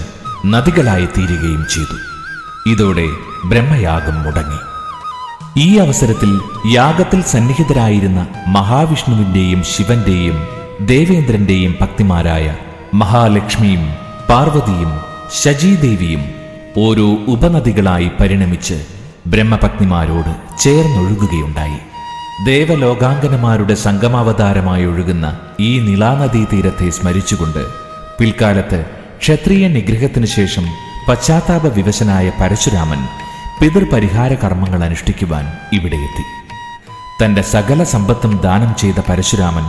നദികളായി 0.52 1.06
തീരുകയും 1.06 1.66
ചെയ്തു. 1.74 1.98
ഇതോടെ 2.70 3.08
ബ്രഹ്മയാഗം 3.46 4.24
മുടങ്ങി. 4.24 4.60
ഈ 5.60 5.78
അവസരത്തിൽ 5.78 6.32
യാഗത്തിൽ 6.74 7.22
സന്നിഹിതരായിരുന്ന 7.22 8.28
മഹാവിഷ്ണുവിന്റെയും 8.48 9.64
ശിവന്റെയും 9.64 10.38
ദേവേന്ദ്രന്റെയും 10.82 11.76
ഭക്തിമാരായ 11.82 12.56
മഹാലക്ഷ്മിയും 12.94 13.84
പാർവതിയും 14.30 14.92
ശജീദേവിയും 15.42 16.24
ഓരോ 16.78 17.08
ഉപനദികളായി 17.28 18.12
പരിണമിച്ച് 18.20 18.78
ബ്രഹ്മപത്നിമാരോട് 19.28 20.60
ചേർന്നൊഴുകുകയുണ്ടായി. 20.60 21.80
ദേവലോകാംഗനമാരുടെ 22.46 23.76
സംഗമാവതാരമായി 23.76 24.86
ഒഴുകുന്ന 24.86 25.40
ഈ 25.60 25.80
നിളാനദീ 25.80 26.44
തീരത്തെ 26.44 26.90
സ്മരിച്ചുകൊണ്ട് 26.90 27.64
പിൽക്കാലത്ത് 28.20 28.97
ക്ഷത്രിയ 29.20 29.68
നിഗ്രഹത്തിനു 29.68 30.26
ശേഷം 30.26 30.66
പശ്ചാത്താപ 31.10 31.68
വിവശനായ 31.68 32.32
പരശുരാമൻ 32.42 33.02
പിതൃപരിഹാര 33.62 34.34
കർമ്മങ്ങൾ 34.34 34.84
അനുഷ്ഠിക്കുവാൻ 34.84 35.46
ഇവിടെയെത്തി 35.74 36.24
തന്റെ 37.24 37.42
സകല 37.42 37.84
സമ്പത്തും 37.84 38.42
ദാനം 38.44 38.76
ചെയ്ത 38.76 39.00
പരശുരാമൻ 39.10 39.68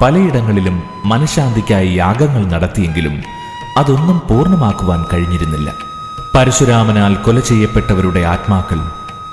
പലയിടങ്ങളിലും 0.00 0.82
മനഃശാന്തിക്കായി 1.04 1.90
യാഗങ്ങൾ 1.94 2.46
നടത്തിയെങ്കിലും 2.46 3.16
അതൊന്നും 3.76 4.22
പൂർണമാക്കുവാൻ 4.28 5.04
കഴിഞ്ഞിരുന്നില്ല. 5.12 5.70
പരശുരാമനാൽ 6.34 7.14
കൊല 7.14 7.40
ചെയ്യപ്പെട്ടവരുടെ 7.40 8.20
ആത്മാക്കൾ 8.20 8.80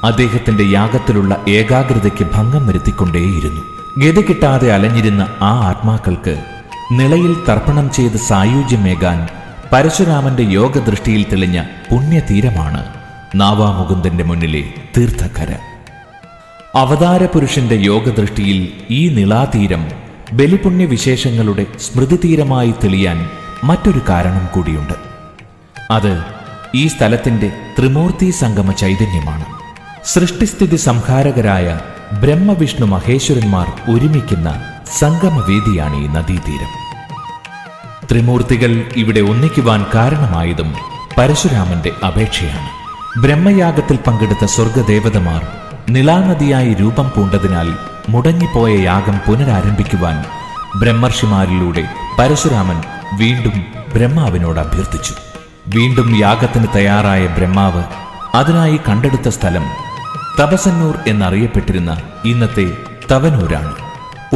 അദ്ദേഹത്തിന്റെ 0.03 0.63
യാഗത്തിലുള്ള 0.63 1.37
ഏകാഗ്രതയ്ക്ക് 1.47 2.25
ഭംഗം 2.35 2.67
വരുത്തിക്കൊണ്ടേയിരുന്നു. 2.67 3.61
ഗതി 3.97 4.21
കിട്ടാതെ 4.21 4.73
അലഞ്ഞിരുന്ന 4.73 5.27
ആ 5.41 5.51
ആത്മാക്കൾക്ക് 5.69 6.35
നിളയിൽ 6.91 7.33
തർപ്പണം 7.49 7.91
ചെയ്ത് 7.91 8.17
സായുജ്യമേകാൻ 8.17 9.19
പരശുരാമന്റെ 9.73 10.43
യോഗദൃഷ്ടിയിൽ 10.43 11.25
തെളിഞ്ഞ 11.31 11.63
പുണ്യതീരമാണ് 11.91 12.87
നാവാമുകുന്ദന്റെ 13.35 14.23
മുന്നിലെ 14.23 14.63
തീർത്ഥക്കര. 14.97 15.55
അവതാരപുരുഷന്റെ 16.75 17.75
യോഗദൃഷ്ടിയിൽ 17.75 18.73
ഈ 18.89 19.09
നിളാതീരം 19.09 19.91
ബലിപുണ്യവിശേഷങ്ങളുടെ 20.33 21.65
സ്മൃതിതീരമായി 21.79 22.73
തെളിയാൻ 22.83 23.29
മറ്റൊരു 23.63 24.01
കാരണം 24.09 24.49
കൂടിയുണ്ട്. 24.53 24.93
അത് 25.91 26.23
ഈ 26.75 26.87
സ്ഥലത്തിന്റെ 26.87 27.51
ത്രിമൂർത്തി 27.79 28.29
സംഗമ 28.29 28.71
ചൈതന്യമാണ്. 28.71 29.45
സൃഷ്ടിസ്ഥിതി 30.05 30.75
സംഹാരകരായ 30.75 31.79
ബ്രഹ്മവിഷ്ണു 32.13 32.85
മഹേശ്വരന്മാർ 32.85 33.95
ഒരുമിക്കുന്ന 33.95 34.63
സംഗമവേദിയാണ് 34.99 35.95
ഈ 35.95 36.07
നദീതീരം. 36.07 36.82
ത്രിമൂർത്തികൾ 38.13 38.85
ഇവിടെ 38.97 39.19
ഒന്നിക്കുവാൻ 39.19 39.85
കാരണമായതും 39.95 40.73
പരശുരാമന്റെ 41.17 41.91
അപേക്ഷയാണ്. 42.07 42.69
ബ്രഹ്മയാഗത്തിൽ 43.19 43.97
പങ്കെടുത്ത 44.07 44.45
സ്വർഗദേവതമാർ 44.45 45.47
നിലാനദിയായി 45.89 46.73
രൂപം 46.73 47.11
പൂണ്ടതിനാൽ 47.15 47.67
മുടങ്ങിപ്പോയ 48.09 48.83
യാഗം 48.83 49.17
പുനരാരംഭിക്കുവാൻ 49.27 50.23
ബ്രഹ്മർഷിമാരിലൂടെ 50.75 51.83
പരശുരാമൻ 52.19 52.83
വീണ്ടും 53.13 53.65
ബ്രഹ്മാവിനോട് 53.95 54.59
അഭ്യർത്ഥിച്ചു. 54.59 55.13
വീണ്ടും 55.67 56.17
യാഗത്തിന് 56.19 56.67
തയ്യാറായ 56.75 57.27
ബ്രഹ്മാവ് 57.27 57.83
അതിനായി 58.35 58.79
കണ്ടെടുത്ത 58.89 59.29
സ്ഥലം 59.29 59.65
തപസന്നൂർ 60.39 60.97
എന്നറിയപ്പെട്ടിരുന്ന 61.07 62.01
ഇന്നത്തെ 62.25 62.77
തവനൂരാണ്. 63.11 63.75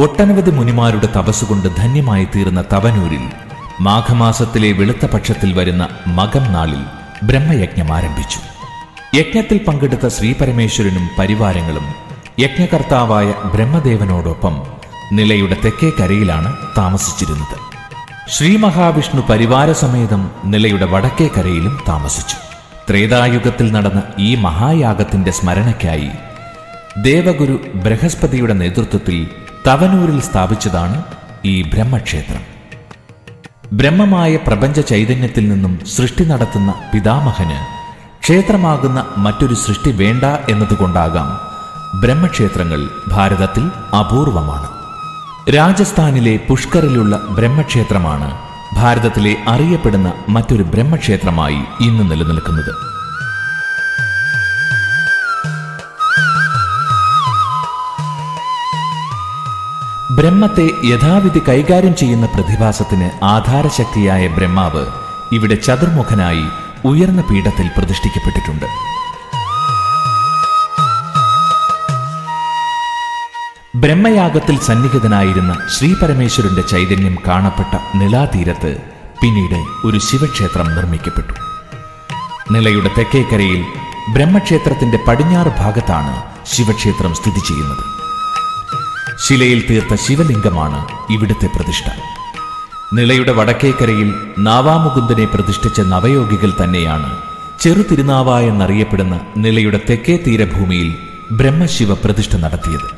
ഒട്ടനവധി 0.00 0.50
മുനിമാരുടെ 0.50 1.08
തപസ്സുകൊണ്ട് 1.16 1.68
ധന്യമായി 1.78 2.28
തീർന്ന 2.36 2.64
തവനൂരിൽ 2.72 3.47
മാഘമാസത്തിലെ 3.80 4.72
വെളുത്ത 4.72 5.06
പക്ഷത്തിൽ 5.06 5.52
വരുന്ന 5.52 5.88
മകം 6.06 6.52
നാളിൽ 6.52 6.80
ബ്രഹ്മയജ്ഞം 7.22 7.92
ആരംഭിച്ചു. 7.92 8.38
യജ്ഞത്തിൽ 9.16 9.60
പങ്കെടുത്ത 9.68 10.08
ശ്രീപരമേശ്വരനും 10.08 11.08
പരിവാരങ്ങളും 11.18 11.94
യജ്ഞകർത്താവായ 12.38 13.34
ബ്രഹ്മദേവനോടൊപ്പം 13.54 14.66
നിലയുടെ 15.12 15.56
തെക്കേ 15.64 15.90
കരയിലാണ് 15.90 16.56
താമസിച്ചിരുന്നത്. 16.78 17.56
ശ്രീ 18.28 18.56
മഹാവിഷ്ണു 18.56 19.22
പരിവാര 19.30 19.72
സമേതം 19.72 20.30
നിലയുടെ 20.44 20.84
വടക്കേ 20.84 21.28
കരയിലും 21.28 21.82
താമസിച്ചു. 21.88 22.36
ത്രേതായുഗത്തിൽ 22.90 23.72
നടന്ന 23.72 24.02
ഈ 24.18 24.34
മഹായാഗത്തിന്റെ 24.34 25.30
സ്മരണയ്ക്കായി 25.30 26.10
ദേവഗുരു 27.02 27.60
ബൃഹസ്പതിയുടെ 27.74 28.52
നേതൃത്വത്തിൽ 28.52 29.28
തവനൂരിൽ 29.66 30.20
സ്ഥാപിച്ചതാണ് 30.20 31.02
ഈ 31.44 31.62
ബ്രഹ്മക്ഷേത്രം. 31.62 32.57
ബ്രഹ്മമായ 33.72 34.36
പ്രപഞ്ച 34.36 34.80
ചൈതന്യത്തിൽ 34.80 35.48
നിന്നും 35.48 35.80
സൃഷ്ടി 35.86 36.24
നടത്തുന്ന 36.24 36.74
പിതാമഹന് 36.94 37.58
ക്ഷേത്രമാകുന്ന 38.20 39.06
മറ്റൊരു 39.16 39.54
സൃഷ്ടി 39.54 39.92
വേണ്ട 39.92 40.24
എന്നതുകൊണ്ടാകാം. 40.24 41.40
ബ്രഹ്മക്ഷേത്രങ്ങൾ 42.00 42.88
ഭാരതത്തിൽ 43.08 43.62
അപൂർവമാണ്. 43.96 44.68
രാജസ്ഥാനിലെ 45.56 46.40
പുഷ്കറിലുള്ള 46.48 47.16
ബ്രഹ്മക്ഷേത്രമാണ് 47.16 48.38
ഭാരതത്തിലെ 48.76 49.36
അറിയപ്പെടുന്ന 49.48 50.12
മറ്റൊരു 50.28 50.62
ബ്രഹ്മക്ഷേത്രമായി 50.62 51.60
ഇന്ന് 51.80 52.10
നിലനിൽക്കുന്നത്. 52.10 52.97
ബ്രഹ്മത്തെ 60.18 60.70
യഥാവിധി 60.84 61.40
കൈകാര്യം 61.48 61.96
ചെയ്യുന്ന 61.96 62.26
പ്രതിഭാസത്തിന് 62.26 63.10
ആധാരശക്തിയായ 63.24 64.26
ബ്രഹ്മാവ് 64.26 64.86
ഇവിടെ 65.32 65.54
ചതുർമുഖനായി 65.54 66.44
ഉയർന്ന 66.84 67.22
പീഠത്തിൽ 67.22 67.70
പ്രതിഷ്ഠിക്കപ്പെട്ടിട്ടുണ്ട്. 67.78 68.66
ബ്രഹ്മയാഗത്തിൽ 73.74 74.58
സന്നിഹിതനായിരുന്ന 74.58 75.58
ശ്രീപരമേശ്വരന്റെ 75.76 76.62
ചൈതന്യം 76.62 77.18
കാണപ്പെട്ട 77.28 77.96
നിലാതീരത്ത് 77.96 78.72
പിന്നീട് 79.22 79.86
ഒരു 79.86 79.98
ശിവക്ഷേത്രം 79.98 80.74
നിർമ്മിക്കപ്പെട്ടു. 80.74 81.34
നിലയുടെ 82.52 82.90
തെക്കേക്കരയിൽ 82.98 83.62
ബ്രഹ്മക്ഷേത്രത്തിന്റെ 84.14 84.98
പടിഞ്ഞാറ് 85.08 85.52
ഭാഗത്താണ് 85.58 86.22
ശിവക്ഷേത്രം 86.46 87.14
സ്ഥിതി 87.14 87.38
ചെയ്യുന്നത്. 87.48 88.07
ശിലയിൽ 89.26 89.64
തീർത്ത 89.70 89.94
ശിവലിംഗമാണ് 89.94 91.12
ഇവിടുത്തെ 91.12 91.46
പ്രതിഷ്ഠ. 91.46 91.84
നിളയുടെ 92.92 93.32
വടക്കേക്കരയിൽ 93.32 94.14
നാവാമുകുന്ദനെ 94.38 95.24
പ്രതിഷ്ഠിച്ച 95.24 95.80
നവയോഗികൾ 95.80 96.52
തന്നെയാണ് 96.64 97.22
ചെറുതിരുനാവ 97.60 98.40
എന്നറിയപ്പെടുന്ന 98.40 99.20
നിളയുടെ 99.36 99.80
തെക്കേ 99.90 100.16
തീരഭൂമിയിൽ 100.16 100.96
ബ്രഹ്മശിവ 101.30 101.94
പ്രതിഷ്ഠ 101.94 102.36
നടത്തിയത്. 102.36 102.88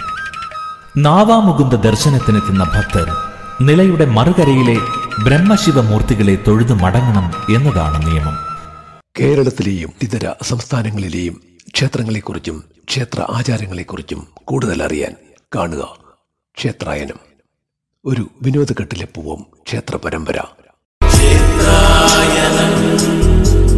നാവാമുകുന്ദ 0.96 1.74
ദർശനത്തിനെത്തുന്ന 1.74 2.64
ഭക്തർ 2.64 3.16
നിളയുടെ 3.60 4.04
മറുകരയിലെ 4.04 4.76
ബ്രഹ്മശിവ 5.24 5.80
മൂർത്തികളെ 5.80 6.38
തൊഴുതു 6.48 6.72
മടങ്ങണം 6.72 7.54
എന്നതാണ് 7.54 8.06
നിയമം. 8.06 8.36
കേരളത്തിലെയും 9.20 9.90
ഇതര 10.02 10.32
സംസ്ഥാനങ്ങളിലെയും 10.42 11.40
ക്ഷേത്രങ്ങളെക്കുറിച്ചും 11.74 12.64
ക്ഷേത്ര 12.88 13.20
ആചാരങ്ങളെക്കുറിച്ചും 13.30 14.26
കൂടുതൽ 14.44 14.82
അറിയാൻ 14.82 15.14
കാണുക. 15.56 16.09
ക്ഷേത്രായനം. 16.56 17.18
ഒരു 18.04 18.28
വിനോദഘട്ടിലെ 18.42 19.06
പൂവം 19.14 19.46
ക്ഷേത്ര 19.62 19.96
പരമ്പര 19.96 20.40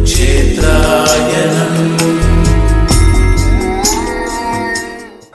ക്ഷേത്രായനം. 0.03 2.32